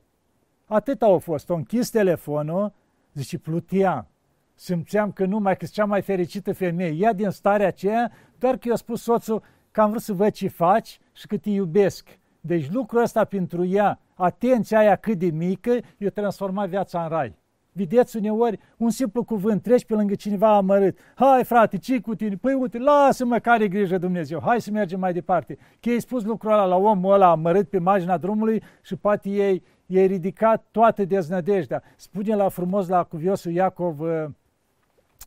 Atât 0.65 1.01
au 1.01 1.19
fost. 1.19 1.49
O 1.49 1.55
închis 1.55 1.89
telefonul, 1.89 2.73
zice, 3.13 3.37
pluteam 3.37 4.07
simțeam 4.55 5.11
că 5.11 5.25
nu 5.25 5.39
mai 5.39 5.57
că 5.57 5.65
cea 5.65 5.85
mai 5.85 6.01
fericită 6.01 6.53
femeie. 6.53 6.95
Ea 6.97 7.13
din 7.13 7.29
starea 7.29 7.67
aceea, 7.67 8.11
doar 8.39 8.57
că 8.57 8.67
i-a 8.67 8.75
spus 8.75 9.01
soțul 9.01 9.43
că 9.71 9.81
am 9.81 9.89
vrut 9.89 10.01
să 10.01 10.13
văd 10.13 10.31
ce 10.31 10.47
faci 10.47 10.99
și 11.13 11.27
că 11.27 11.37
te 11.37 11.49
iubesc. 11.49 12.19
Deci 12.41 12.71
lucrul 12.71 13.01
ăsta 13.01 13.23
pentru 13.23 13.65
ea, 13.65 13.99
atenția 14.13 14.79
aia 14.79 14.95
cât 14.95 15.17
de 15.17 15.25
mică, 15.25 15.77
i-a 15.97 16.09
transformat 16.09 16.69
viața 16.69 17.03
în 17.03 17.09
rai. 17.09 17.35
Vedeți 17.71 18.17
uneori 18.17 18.59
un 18.77 18.89
simplu 18.89 19.23
cuvânt, 19.23 19.61
treci 19.61 19.85
pe 19.85 19.93
lângă 19.93 20.15
cineva 20.15 20.55
amărât. 20.55 20.97
Hai 21.15 21.43
frate, 21.43 21.77
ce 21.77 21.99
cu 21.99 22.15
tine? 22.15 22.35
Păi 22.35 22.53
uite, 22.53 22.77
lasă-mă 22.77 23.39
care 23.39 23.67
grijă 23.67 23.97
Dumnezeu. 23.97 24.41
Hai 24.41 24.61
să 24.61 24.71
mergem 24.71 24.99
mai 24.99 25.13
departe. 25.13 25.57
Că 25.79 25.89
ai 25.89 25.99
spus 25.99 26.23
lucrul 26.23 26.51
ăla 26.51 26.65
la 26.65 26.75
omul 26.75 27.13
ăla 27.13 27.29
amărât 27.29 27.69
pe 27.69 27.79
marginea 27.79 28.17
drumului 28.17 28.63
și 28.81 28.95
poate 28.95 29.29
ei, 29.29 29.63
ei 29.93 30.07
ridicat 30.07 30.63
toată 30.71 31.05
deznădejdea. 31.05 31.83
Spune 31.95 32.35
la 32.35 32.49
frumos 32.49 32.87
la 32.87 33.03
cuviosul 33.03 33.51
Iacov, 33.51 33.99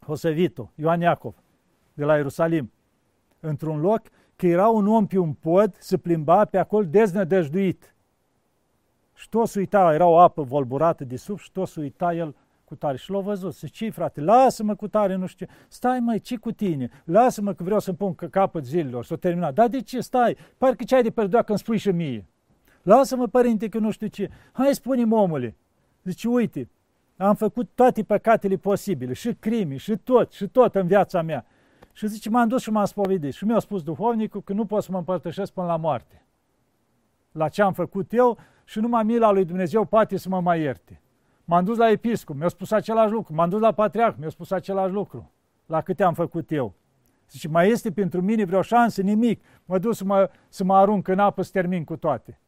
Hosevito, 0.06 0.70
Ioan 0.74 1.00
Iacov, 1.00 1.34
de 1.94 2.04
la 2.04 2.16
Ierusalim, 2.16 2.72
într-un 3.40 3.80
loc 3.80 4.02
că 4.36 4.46
era 4.46 4.68
un 4.68 4.86
om 4.86 5.06
pe 5.06 5.18
un 5.18 5.32
pod, 5.32 5.76
se 5.78 5.96
plimba 5.96 6.44
pe 6.44 6.58
acolo 6.58 6.84
deznădăjduit. 6.84 7.94
Și 9.14 9.28
toți 9.28 9.58
uita, 9.58 9.94
era 9.94 10.06
o 10.06 10.18
apă 10.18 10.42
volburată 10.42 11.04
de 11.04 11.16
sub 11.16 11.38
și 11.38 11.52
toți 11.52 11.78
uita 11.78 12.14
el 12.14 12.34
cu 12.64 12.74
tare. 12.74 12.96
Și 12.96 13.10
l-a 13.10 13.20
văzut, 13.20 13.54
zice, 13.54 13.84
ce 13.84 13.90
frate, 13.90 14.20
lasă-mă 14.20 14.74
cu 14.74 14.88
tare, 14.88 15.14
nu 15.14 15.26
știu 15.26 15.46
ce. 15.46 15.52
Stai 15.68 16.00
mai, 16.00 16.18
ce 16.18 16.36
cu 16.36 16.52
tine? 16.52 16.90
Lasă-mă 17.04 17.52
că 17.52 17.62
vreau 17.62 17.80
să-mi 17.80 17.96
pun 17.96 18.14
capăt 18.14 18.64
zilelor, 18.64 19.04
să 19.04 19.12
o 19.12 19.16
terminat. 19.16 19.54
Dar 19.54 19.68
de 19.68 19.80
ce 19.80 20.00
stai? 20.00 20.36
Parcă 20.58 20.84
ce 20.84 20.94
ai 20.94 21.02
de 21.02 21.10
pierdut 21.10 21.40
când 21.40 21.58
spui 21.58 21.76
și 21.76 21.90
mie. 21.90 22.26
Lasă-mă, 22.86 23.26
părinte, 23.26 23.68
că 23.68 23.78
nu 23.78 23.90
știu 23.90 24.06
ce. 24.06 24.30
Hai, 24.52 24.74
spune-mi, 24.74 25.12
omule. 25.12 25.56
Zice, 26.02 26.28
uite, 26.28 26.68
am 27.16 27.34
făcut 27.34 27.68
toate 27.74 28.02
păcatele 28.02 28.56
posibile, 28.56 29.12
și 29.12 29.34
crimi, 29.34 29.76
și 29.76 29.96
tot, 29.96 30.32
și 30.32 30.48
tot 30.48 30.74
în 30.74 30.86
viața 30.86 31.22
mea. 31.22 31.46
Și 31.92 32.08
zice, 32.08 32.30
m-am 32.30 32.48
dus 32.48 32.62
și 32.62 32.70
m-am 32.70 32.84
spovedit. 32.84 33.34
Și 33.34 33.44
mi-a 33.44 33.58
spus 33.58 33.82
duhovnicul 33.82 34.42
că 34.42 34.52
nu 34.52 34.64
pot 34.64 34.82
să 34.82 34.92
mă 34.92 34.98
împărtășesc 34.98 35.52
până 35.52 35.66
la 35.66 35.76
moarte. 35.76 36.24
La 37.32 37.48
ce 37.48 37.62
am 37.62 37.72
făcut 37.72 38.12
eu 38.12 38.38
și 38.64 38.78
numai 38.78 39.02
mila 39.02 39.30
lui 39.30 39.44
Dumnezeu 39.44 39.84
poate 39.84 40.16
să 40.16 40.28
mă 40.28 40.40
mai 40.40 40.60
ierte. 40.60 41.00
M-am 41.44 41.64
dus 41.64 41.76
la 41.76 41.90
episcop, 41.90 42.36
mi-a 42.36 42.48
spus 42.48 42.70
același 42.70 43.12
lucru. 43.12 43.34
M-am 43.34 43.48
dus 43.48 43.60
la 43.60 43.72
patriarh, 43.72 44.16
mi-a 44.18 44.28
spus 44.28 44.50
același 44.50 44.92
lucru. 44.92 45.30
La 45.66 45.80
câte 45.80 46.02
am 46.02 46.14
făcut 46.14 46.52
eu. 46.52 46.74
Zice, 47.30 47.48
mai 47.48 47.68
este 47.68 47.90
pentru 47.92 48.22
mine 48.22 48.44
vreo 48.44 48.62
șansă? 48.62 49.02
Nimic. 49.02 49.42
Mă 49.64 49.78
duc 49.78 49.94
să 49.94 50.04
mă, 50.04 50.30
să 50.48 50.64
mă 50.64 50.76
arunc 50.76 51.08
în 51.08 51.18
apă 51.18 51.42
să 51.42 51.50
termin 51.52 51.84
cu 51.84 51.96
toate. 51.96 52.40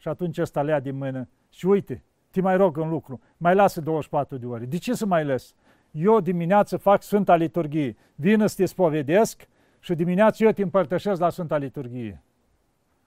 Și 0.00 0.08
atunci 0.08 0.38
ăsta 0.38 0.62
lea 0.62 0.80
din 0.80 0.96
mână. 0.96 1.28
Și 1.50 1.66
uite, 1.66 2.04
te 2.30 2.40
mai 2.40 2.56
rog 2.56 2.76
în 2.76 2.88
lucru, 2.88 3.20
mai 3.36 3.54
lasă 3.54 3.80
24 3.80 4.36
de 4.36 4.46
ore. 4.46 4.64
De 4.64 4.78
ce 4.78 4.94
să 4.94 5.06
mai 5.06 5.24
las? 5.24 5.54
Eu 5.90 6.20
dimineață 6.20 6.76
fac 6.76 7.02
Sfânta 7.02 7.36
Liturghie, 7.36 7.96
vină 8.14 8.46
să 8.46 8.54
te 8.56 8.64
spovedesc 8.64 9.48
și 9.78 9.94
dimineața 9.94 10.44
eu 10.44 10.50
te 10.50 10.62
împărtășesc 10.62 11.20
la 11.20 11.30
Sfânta 11.30 11.56
Liturghie. 11.56 12.22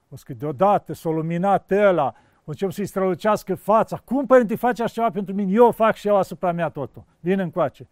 O 0.08 0.14
că 0.22 0.34
deodată 0.34 0.92
s-a 0.92 1.10
luminat 1.10 1.70
ăla, 1.70 2.14
o 2.38 2.50
încep 2.50 2.70
să-i 2.70 2.86
strălucească 2.86 3.54
fața. 3.54 3.96
Cum, 4.04 4.26
părinte, 4.26 4.56
faci 4.56 4.80
așa 4.80 4.92
ceva 4.92 5.10
pentru 5.10 5.34
mine? 5.34 5.52
Eu 5.52 5.70
fac 5.70 5.94
și 5.94 6.08
eu 6.08 6.16
asupra 6.16 6.52
mea 6.52 6.68
totul. 6.68 7.04
Vin 7.20 7.38
încoace. 7.38 7.88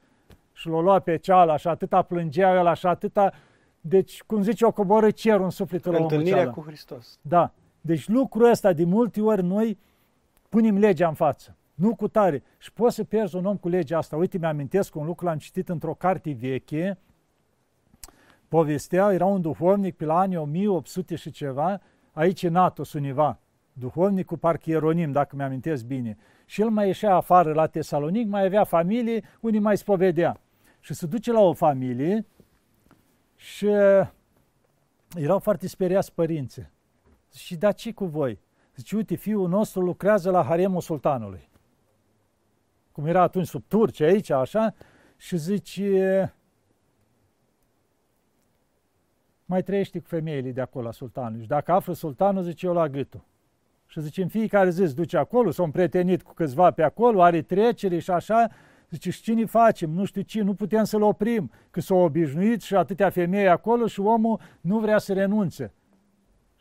Și 0.53 0.69
l-a 0.69 0.81
luat 0.81 1.03
pe 1.03 1.17
ceala 1.17 1.57
și 1.57 1.69
atâta 1.69 2.03
plângea 2.03 2.59
el, 2.59 2.67
așa 2.67 2.89
atâta... 2.89 3.33
Deci, 3.81 4.23
cum 4.23 4.43
zice, 4.43 4.65
o 4.65 4.73
coboră 4.73 5.11
cerul 5.11 5.45
în 5.45 5.51
sufletul 5.51 5.95
Întâlnirea 5.95 6.51
cu 6.51 6.63
Hristos. 6.67 7.19
Da. 7.23 7.53
Deci 7.85 8.09
lucrul 8.09 8.51
ăsta, 8.51 8.73
de 8.73 8.85
multe 8.85 9.21
ori, 9.21 9.43
noi 9.43 9.79
punem 10.49 10.79
legea 10.79 11.09
în 11.09 11.15
față. 11.15 11.57
Nu 11.75 11.95
cu 11.95 12.09
tare. 12.09 12.43
Și 12.59 12.73
poți 12.73 12.95
să 12.95 13.05
pierzi 13.05 13.37
un 13.37 13.45
om 13.45 13.57
cu 13.57 13.69
legea 13.69 13.99
asta. 13.99 14.17
Uite, 14.17 14.39
mi-amintesc 14.39 14.95
un 14.95 15.07
lucru, 15.07 15.27
l-am 15.27 15.39
citit 15.39 15.69
într-o 15.69 15.95
carte 15.95 16.33
veche, 16.33 16.99
povestea, 18.49 19.13
era 19.13 19.25
un 19.25 19.41
duhovnic 19.41 19.97
pe 19.97 20.05
la 20.05 20.19
anii 20.19 20.37
1800 20.37 21.17
și 21.17 21.31
ceva, 21.31 21.81
aici 22.13 22.43
în 22.43 22.57
Atos 22.57 22.93
univa, 22.93 23.39
duhovnicul 23.73 24.37
parcă 24.37 24.71
Ieronim, 24.71 25.13
dacă 25.13 25.37
mi-amintesc 25.37 25.85
bine. 25.85 26.17
Și 26.45 26.61
el 26.61 26.69
mai 26.69 26.87
ieșea 26.87 27.15
afară 27.15 27.53
la 27.53 27.67
Tesalonic, 27.67 28.29
mai 28.29 28.45
avea 28.45 28.65
familie, 28.65 29.25
unii 29.41 29.61
mai 29.61 29.77
spovedea. 29.77 30.41
Și 30.81 30.95
se 30.95 31.07
duce 31.07 31.33
la 31.33 31.41
o 31.41 31.53
familie 31.53 32.27
și 33.37 33.67
erau 35.15 35.39
foarte 35.39 35.69
speriați 35.69 36.13
părinții. 36.13 36.71
Și 37.35 37.57
da 37.57 37.73
ce 37.73 37.93
cu 37.93 38.05
voi? 38.05 38.41
Zice, 38.77 38.97
uite, 38.97 39.15
fiul 39.15 39.49
nostru 39.49 39.81
lucrează 39.81 40.31
la 40.31 40.43
haremul 40.43 40.81
sultanului. 40.81 41.49
Cum 42.93 43.07
era 43.07 43.23
atunci 43.23 43.47
sub 43.47 43.63
Turcia 43.69 44.07
aici, 44.07 44.31
așa, 44.31 44.75
și 45.17 45.37
zice, 45.37 46.35
mai 49.45 49.63
trăiește 49.63 49.99
cu 49.99 50.07
femeile 50.07 50.51
de 50.51 50.61
acolo 50.61 50.85
la 50.85 50.93
sultanul. 50.93 51.41
Și 51.41 51.47
dacă 51.47 51.73
află 51.73 51.93
sultanul, 51.93 52.43
zice, 52.43 52.67
eu 52.67 52.73
la 52.73 52.89
gâtul. 52.89 53.25
Și 53.87 54.01
zice, 54.01 54.23
în 54.23 54.29
fiecare 54.29 54.71
zi 54.71 54.87
se 54.87 54.93
duce 54.93 55.17
acolo, 55.17 55.51
s-a 55.51 55.63
împrietenit 55.63 56.23
cu 56.23 56.33
câțiva 56.35 56.71
pe 56.71 56.83
acolo, 56.83 57.23
are 57.23 57.43
trecere 57.43 57.99
și 57.99 58.11
așa, 58.11 58.51
Zice, 58.93 59.11
și 59.11 59.23
cine 59.23 59.45
facem? 59.45 59.91
Nu 59.91 60.05
știu 60.05 60.23
ce, 60.23 60.43
nu 60.43 60.55
putem 60.55 60.85
să-l 60.85 61.03
oprim, 61.03 61.51
că 61.71 61.81
s-au 61.81 61.99
obișnuit 61.99 62.63
și 62.63 62.75
atâtea 62.75 63.11
femei 63.11 63.49
acolo 63.49 63.87
și 63.87 64.01
omul 64.01 64.41
nu 64.61 64.79
vrea 64.79 64.99
să 64.99 65.13
renunțe. 65.13 65.73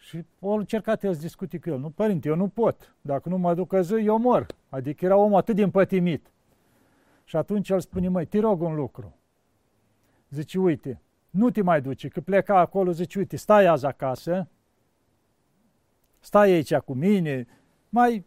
Și 0.01 0.25
o 0.39 0.51
încercat 0.51 1.03
el 1.03 1.13
să 1.13 1.19
discute 1.19 1.59
cu 1.59 1.69
el. 1.69 1.79
Nu, 1.79 1.89
părinte, 1.89 2.27
eu 2.27 2.35
nu 2.35 2.47
pot. 2.47 2.95
Dacă 3.01 3.29
nu 3.29 3.37
mă 3.37 3.53
duc 3.53 3.73
zi, 3.81 3.93
eu 3.93 4.17
mor. 4.17 4.45
Adică 4.69 5.05
era 5.05 5.15
omul 5.15 5.37
atât 5.37 5.55
de 5.55 5.63
împătimit. 5.63 6.31
Și 7.23 7.35
atunci 7.35 7.69
el 7.69 7.79
spune, 7.79 8.07
măi, 8.07 8.25
te 8.25 8.39
rog 8.39 8.61
un 8.61 8.75
lucru. 8.75 9.15
Zice, 10.29 10.59
uite, 10.59 11.01
nu 11.29 11.49
te 11.49 11.61
mai 11.61 11.81
duce, 11.81 12.07
că 12.07 12.21
pleca 12.21 12.59
acolo, 12.59 12.91
zice, 12.91 13.19
uite, 13.19 13.35
stai 13.35 13.65
azi 13.65 13.85
acasă, 13.85 14.47
stai 16.19 16.51
aici 16.51 16.75
cu 16.75 16.93
mine, 16.93 17.47
mai 17.89 18.25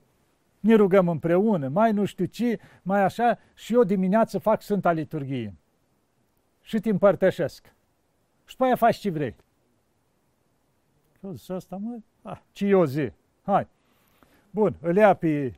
ne 0.61 0.75
rugăm 0.75 1.09
împreună, 1.09 1.69
mai 1.69 1.93
nu 1.93 2.05
știu 2.05 2.25
ce, 2.25 2.59
mai 2.83 3.03
așa, 3.03 3.39
și 3.55 3.75
eu 3.75 3.85
dimineață 3.85 4.39
fac 4.39 4.63
Sfânta 4.63 4.93
Liturghie. 4.93 5.55
Și 6.61 6.81
te 6.81 6.91
împărtășesc. 6.91 7.75
Și 8.45 8.57
după 8.57 8.65
aia 8.65 8.77
faci 8.77 8.97
ce 8.97 9.11
vrei. 9.11 9.37
Și 11.31 11.37
zis 11.37 11.49
asta, 11.49 11.77
mă, 11.77 11.99
ah, 12.23 12.39
ce 12.53 12.67
eu 12.67 12.85
zi, 12.85 13.11
hai. 13.43 13.67
Bun, 14.51 14.77
îl 14.81 14.97
ia 14.97 15.15
pe 15.15 15.53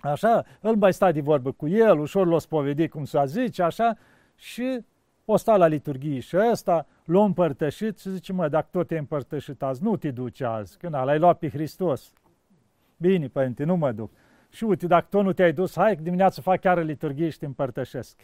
așa, 0.00 0.44
îl 0.60 0.76
mai 0.76 0.92
sta 0.92 1.12
de 1.12 1.20
vorbă 1.20 1.52
cu 1.52 1.68
el, 1.68 1.98
ușor 1.98 2.26
l-o 2.26 2.38
spovedi 2.38 2.88
cum 2.88 3.04
să 3.04 3.22
zice, 3.26 3.62
așa, 3.62 3.98
și 4.36 4.84
o 5.24 5.36
sta 5.36 5.56
la 5.56 5.66
liturghie 5.66 6.20
și 6.20 6.36
ăsta, 6.50 6.86
l-a 7.04 7.24
împărtășit 7.24 7.98
și 7.98 8.10
zice, 8.10 8.32
mă, 8.32 8.48
dacă 8.48 8.68
tot 8.70 8.86
te 8.86 8.98
împărtășit 8.98 9.62
azi, 9.62 9.82
nu 9.82 9.96
te 9.96 10.10
duci 10.10 10.40
azi, 10.40 10.78
când 10.78 10.94
l-ai 10.94 11.18
luat 11.18 11.38
pe 11.38 11.48
Hristos. 11.48 12.12
Bine, 12.96 13.28
părinte, 13.28 13.64
nu 13.64 13.76
mă 13.76 13.92
duc. 13.92 14.10
Și 14.50 14.64
uite, 14.64 14.86
dacă 14.86 15.06
tu 15.10 15.22
nu 15.22 15.32
te-ai 15.32 15.52
dus, 15.52 15.74
hai 15.74 15.96
dimineața 15.96 16.42
fac 16.42 16.60
chiar 16.60 16.82
liturghie 16.82 17.28
și 17.28 17.38
te 17.38 17.46
împărtășesc. 17.46 18.20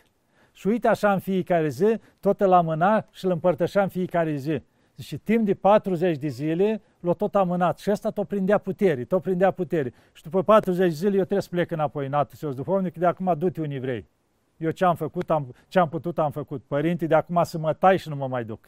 Și 0.53 0.66
uite 0.66 0.88
așa 0.88 1.12
în 1.12 1.18
fiecare 1.18 1.68
zi, 1.68 2.01
tot 2.21 2.40
îl 2.40 2.53
amâna 2.53 3.07
și 3.11 3.25
îl 3.25 3.31
împărtășea 3.31 3.83
în 3.83 3.88
fiecare 3.88 4.37
zi. 4.37 4.62
Și 4.98 5.18
timp 5.18 5.44
de 5.44 5.54
40 5.54 6.18
de 6.18 6.28
zile 6.28 6.82
l-a 7.00 7.12
tot 7.12 7.34
amânat 7.34 7.78
și 7.78 7.90
ăsta 7.90 8.11
tot 8.11 8.28
prindea 8.28 8.58
putere, 8.58 9.04
tot 9.04 9.22
prindea 9.22 9.50
putere. 9.50 9.92
Și 10.12 10.22
după 10.22 10.42
40 10.42 10.88
de 10.88 10.94
zile 10.94 11.11
eu 11.11 11.22
trebuie 11.22 11.40
să 11.40 11.48
plec 11.50 11.70
înapoi 11.70 12.06
în 12.06 12.12
Atos 12.12 12.54
duhovnic, 12.54 12.98
de 12.98 13.06
acum 13.06 13.34
du-te 13.38 13.61
unii 13.61 13.80
vrei. 13.80 14.06
Eu 14.56 14.70
ce 14.70 14.84
am 14.84 14.94
făcut, 14.94 15.30
am, 15.30 15.54
ce 15.68 15.78
am 15.78 15.88
putut, 15.88 16.18
am 16.18 16.30
făcut. 16.30 16.62
Părinte, 16.66 17.06
de 17.06 17.14
acum 17.14 17.42
să 17.42 17.58
mă 17.58 17.72
tai 17.72 17.98
și 17.98 18.08
nu 18.08 18.16
mă 18.16 18.26
mai 18.26 18.44
duc. 18.44 18.61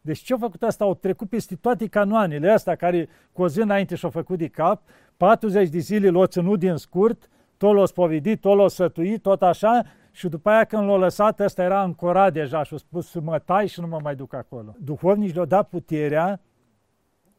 Deci 0.00 0.18
ce-a 0.18 0.36
făcut 0.36 0.62
asta? 0.62 0.84
Au 0.84 0.94
trecut 0.94 1.28
peste 1.28 1.56
toate 1.56 1.86
canoanele 1.86 2.50
astea 2.50 2.74
care 2.74 3.08
cu 3.32 3.42
o 3.42 3.48
zi 3.48 3.60
înainte 3.60 3.94
și-au 3.94 4.10
făcut 4.10 4.38
de 4.38 4.48
cap, 4.48 4.82
40 5.16 5.68
de 5.68 5.78
zile 5.78 6.10
l-au 6.10 6.26
ținut 6.26 6.58
din 6.58 6.76
scurt, 6.76 7.28
tot 7.56 7.74
l-au 7.74 7.86
spovedit, 7.86 8.40
tot 8.40 8.56
l-au 8.56 8.68
sătuit, 8.68 9.22
tot 9.22 9.42
așa, 9.42 9.82
și 10.16 10.28
după 10.28 10.50
aia 10.50 10.64
când 10.64 10.82
l-au 10.82 10.98
lăsat, 10.98 11.40
ăsta 11.40 11.62
era 11.62 11.82
încorat 11.82 12.32
deja 12.32 12.62
și 12.62 12.74
a 12.74 12.76
spus 12.76 13.10
să 13.10 13.20
mă 13.20 13.38
tai 13.38 13.66
și 13.66 13.80
nu 13.80 13.86
mă 13.86 13.98
mai 14.02 14.14
duc 14.14 14.34
acolo. 14.34 14.74
Duhovnici 14.78 15.34
le-au 15.34 15.44
dat 15.46 15.68
puterea 15.68 16.40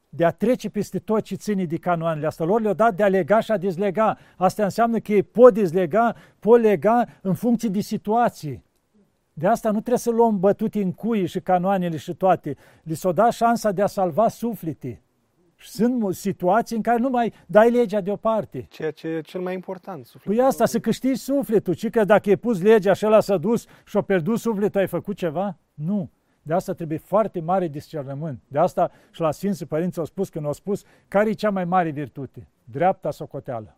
de 0.09 0.25
a 0.25 0.31
trece 0.31 0.69
peste 0.69 0.99
tot 0.99 1.21
ce 1.21 1.35
ține 1.35 1.65
de 1.65 1.77
canoanele 1.77 2.27
astea. 2.27 2.45
Lor 2.45 2.61
le-au 2.61 2.73
dat 2.73 2.95
de 2.95 3.03
a 3.03 3.07
lega 3.07 3.39
și 3.39 3.51
a 3.51 3.57
dezlega. 3.57 4.17
Asta 4.35 4.63
înseamnă 4.63 4.99
că 4.99 5.11
ei 5.11 5.23
pot 5.23 5.53
dezlega, 5.53 6.15
pot 6.39 6.61
lega 6.61 7.05
în 7.21 7.33
funcție 7.33 7.69
de 7.69 7.79
situații. 7.79 8.63
De 9.33 9.47
asta 9.47 9.67
nu 9.67 9.77
trebuie 9.77 9.97
să 9.97 10.11
luăm 10.11 10.39
bătuti 10.39 10.81
în 10.81 10.91
cui 10.91 11.25
și 11.25 11.39
canoanele 11.39 11.97
și 11.97 12.13
toate. 12.13 12.55
Li 12.83 12.95
s-o 12.95 13.11
dat 13.11 13.31
șansa 13.31 13.71
de 13.71 13.81
a 13.81 13.87
salva 13.87 14.27
suflete. 14.27 15.01
Sunt 15.59 16.15
situații 16.15 16.75
în 16.75 16.81
care 16.81 16.97
nu 16.97 17.09
mai 17.09 17.33
dai 17.45 17.71
legea 17.71 18.01
deoparte. 18.01 18.65
Ceea 18.69 18.91
ce 18.91 19.07
e 19.07 19.21
cel 19.21 19.41
mai 19.41 19.53
important. 19.53 20.05
Sufletul. 20.05 20.35
Păi 20.35 20.45
asta, 20.45 20.65
să 20.65 20.79
câștigi 20.79 21.19
sufletul. 21.19 21.73
Și 21.73 21.89
că 21.89 22.03
dacă 22.03 22.29
e 22.29 22.35
pus 22.35 22.61
legea 22.61 22.93
și 22.93 23.05
ăla 23.05 23.19
s-a 23.19 23.37
dus 23.37 23.65
și-a 23.85 24.01
pierdut 24.01 24.39
sufletul, 24.39 24.79
ai 24.79 24.87
făcut 24.87 25.15
ceva? 25.15 25.57
Nu. 25.73 26.09
De 26.41 26.53
asta 26.53 26.73
trebuie 26.73 26.97
foarte 26.97 27.39
mare 27.39 27.67
discernământ. 27.67 28.39
De 28.47 28.59
asta 28.59 28.91
și 29.11 29.21
la 29.21 29.31
Sfinții 29.31 29.65
Părinți 29.65 29.99
au 29.99 30.05
spus, 30.05 30.29
când 30.29 30.45
au 30.45 30.53
spus, 30.53 30.83
care 31.07 31.29
e 31.29 31.33
cea 31.33 31.49
mai 31.49 31.65
mare 31.65 31.89
virtute? 31.89 32.47
Dreapta 32.63 33.11
socoteală. 33.11 33.77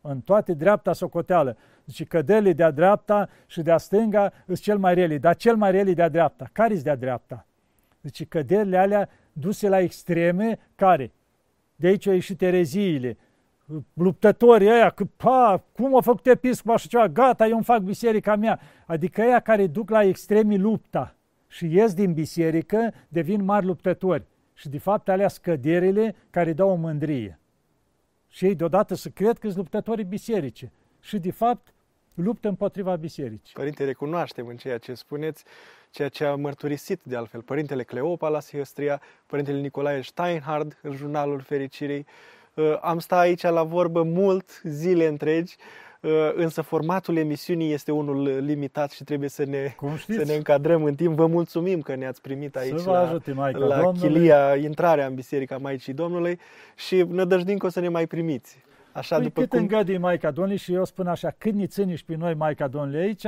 În 0.00 0.20
toate 0.20 0.54
dreapta 0.54 0.92
socoteală. 0.92 1.56
Deci 1.84 2.06
căderile 2.06 2.52
de-a 2.52 2.70
dreapta 2.70 3.28
și 3.46 3.62
de-a 3.62 3.78
stânga 3.78 4.32
sunt 4.46 4.58
cel 4.58 4.78
mai 4.78 4.94
rele, 4.94 5.18
dar 5.18 5.36
cel 5.36 5.56
mai 5.56 5.70
rele 5.70 5.92
de-a 5.92 6.08
dreapta. 6.08 6.48
care 6.52 6.74
e 6.74 6.76
de-a 6.76 6.96
dreapta? 6.96 7.46
Deci 8.00 8.26
căderile 8.26 8.76
alea 8.76 9.08
duse 9.32 9.68
la 9.68 9.80
extreme, 9.80 10.58
care? 10.74 11.12
De 11.76 11.86
aici 11.86 12.06
au 12.06 12.12
ieșit 12.12 12.42
ereziile, 12.42 13.16
luptătorii 13.92 14.68
ăia, 14.68 14.90
că, 14.90 15.04
pa, 15.16 15.64
cum 15.72 15.96
a 15.96 16.00
făcut 16.00 16.26
episcopul 16.26 16.74
așa 16.74 16.88
ceva, 16.88 17.08
gata, 17.08 17.46
eu 17.46 17.54
îmi 17.54 17.64
fac 17.64 17.80
biserica 17.80 18.36
mea. 18.36 18.60
Adică 18.86 19.22
ăia 19.22 19.40
care 19.40 19.66
duc 19.66 19.90
la 19.90 20.02
extremi 20.02 20.58
lupta 20.58 21.14
și 21.46 21.74
ies 21.74 21.94
din 21.94 22.12
biserică, 22.12 22.94
devin 23.08 23.44
mari 23.44 23.66
luptători. 23.66 24.26
Și 24.54 24.68
de 24.68 24.78
fapt 24.78 25.08
alea 25.08 25.28
scăderile 25.28 26.14
care 26.30 26.52
dau 26.52 26.70
o 26.70 26.74
mândrie. 26.74 27.38
Și 28.28 28.44
ei 28.44 28.54
deodată 28.54 28.94
să 28.94 29.08
cred 29.08 29.38
că 29.38 29.46
sunt 29.46 29.56
luptătorii 29.56 30.04
biserice. 30.04 30.72
Și 31.00 31.18
de 31.18 31.30
fapt 31.30 31.74
luptă 32.22 32.48
împotriva 32.48 32.96
bisericii. 32.96 33.52
Părinte, 33.52 33.84
recunoaștem 33.84 34.46
în 34.46 34.56
ceea 34.56 34.78
ce 34.78 34.94
spuneți, 34.94 35.44
ceea 35.90 36.08
ce 36.08 36.24
a 36.24 36.34
mărturisit 36.34 37.00
de 37.02 37.16
altfel 37.16 37.40
Părintele 37.40 37.82
Cleopa 37.82 38.28
la 38.28 38.40
Sihăstria, 38.40 39.00
Părintele 39.26 39.60
Nicolae 39.60 40.00
Steinhard 40.00 40.78
în 40.82 40.92
Jurnalul 40.96 41.40
Fericirii. 41.40 42.06
Uh, 42.54 42.78
am 42.80 42.98
stat 42.98 43.18
aici 43.18 43.42
la 43.42 43.62
vorbă 43.62 44.02
mult, 44.02 44.60
zile 44.62 45.06
întregi, 45.06 45.56
uh, 46.00 46.10
însă 46.34 46.62
formatul 46.62 47.16
emisiunii 47.16 47.72
este 47.72 47.92
unul 47.92 48.44
limitat 48.44 48.90
și 48.90 49.04
trebuie 49.04 49.28
să 49.28 49.44
ne, 49.44 49.74
să 50.08 50.22
ne 50.24 50.34
încadrăm 50.34 50.84
în 50.84 50.94
timp. 50.94 51.16
Vă 51.16 51.26
mulțumim 51.26 51.80
că 51.80 51.94
ne-ați 51.94 52.20
primit 52.20 52.56
aici 52.56 52.84
la, 52.84 52.98
ajute, 52.98 53.32
Maica 53.32 53.58
la 53.58 53.80
Domnului. 53.82 54.08
chilia, 54.08 54.56
intrarea 54.56 55.06
în 55.06 55.14
Biserica 55.14 55.58
Maicii 55.58 55.92
Domnului 55.92 56.38
și 56.74 57.04
nădăjduim 57.08 57.58
că 57.58 57.66
o 57.66 57.68
să 57.68 57.80
ne 57.80 57.88
mai 57.88 58.06
primiți. 58.06 58.58
Așa, 58.92 59.16
păi 59.16 59.24
după 59.24 59.40
cât 59.40 59.50
cum... 59.50 59.58
îngădui 59.58 59.98
Maica 59.98 60.30
Domnului 60.30 60.58
și 60.58 60.72
eu 60.72 60.84
spun 60.84 61.06
așa, 61.06 61.34
cât 61.38 61.52
ne 61.52 61.66
ține 61.66 61.94
și 61.94 62.04
pe 62.04 62.14
noi 62.14 62.34
Maica 62.34 62.68
Domnului 62.68 63.00
aici, 63.00 63.24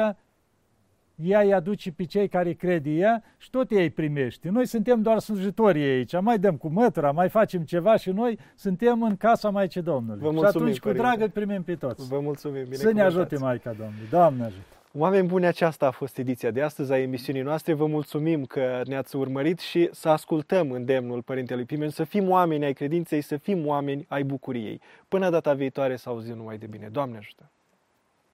ea 1.15 1.41
îi 1.41 1.55
aduce 1.55 1.93
pe 1.93 2.05
cei 2.05 2.29
care 2.29 2.53
cred 2.53 2.87
ea 2.87 3.23
și 3.39 3.51
tot 3.51 3.71
ei 3.71 3.91
primește. 3.91 4.49
Noi 4.49 4.67
suntem 4.67 5.03
doar 5.03 5.19
slujitorii 5.19 5.83
aici, 5.83 6.21
mai 6.21 6.39
dăm 6.39 6.57
cu 6.57 6.69
mătura, 6.69 7.11
mai 7.11 7.29
facem 7.29 7.63
ceva 7.63 7.97
și 7.97 8.11
noi 8.11 8.39
suntem 8.55 9.03
în 9.03 9.17
casa 9.17 9.51
Maicii 9.51 9.83
Domnului. 9.83 10.21
Vă 10.21 10.31
mulțumim, 10.31 10.51
și 10.51 10.57
atunci 10.57 10.79
cu 10.79 10.93
drag 10.93 11.21
îl 11.21 11.31
primim 11.31 11.63
pe 11.63 11.75
toți. 11.75 12.09
Vă 12.09 12.21
mulțumim, 12.21 12.63
bine 12.63 12.77
Să 12.77 12.93
ne 12.93 13.03
ajute 13.03 13.39
Maica 13.39 13.71
Domnului. 13.71 14.09
Doamne 14.11 14.45
ajută! 14.45 14.82
Oameni 14.95 15.27
buni, 15.27 15.47
aceasta 15.47 15.87
a 15.87 15.91
fost 15.91 16.19
ediția 16.19 16.51
de 16.51 16.63
astăzi 16.63 16.93
a 16.93 16.99
emisiunii 16.99 17.43
noastre. 17.43 17.73
Vă 17.73 17.87
mulțumim 17.87 18.45
că 18.45 18.83
ne-ați 18.85 19.17
urmărit 19.17 19.59
și 19.59 19.89
să 19.93 20.09
ascultăm 20.09 20.71
îndemnul 20.71 21.23
Părintelui 21.23 21.65
Pimen, 21.65 21.91
să 21.91 22.05
fim 22.05 22.29
oameni 22.29 22.65
ai 22.65 22.73
credinței, 22.73 23.21
să 23.21 23.37
fim 23.37 23.67
oameni 23.67 24.05
ai 24.09 24.23
bucuriei. 24.23 24.81
Până 25.09 25.31
data 25.31 25.55
viitoare 25.55 25.97
să 25.97 26.09
auzim 26.09 26.37
numai 26.37 26.59
de 26.59 26.67
bine. 26.67 26.89
Doamne 26.89 27.17
ajută! 27.17 27.51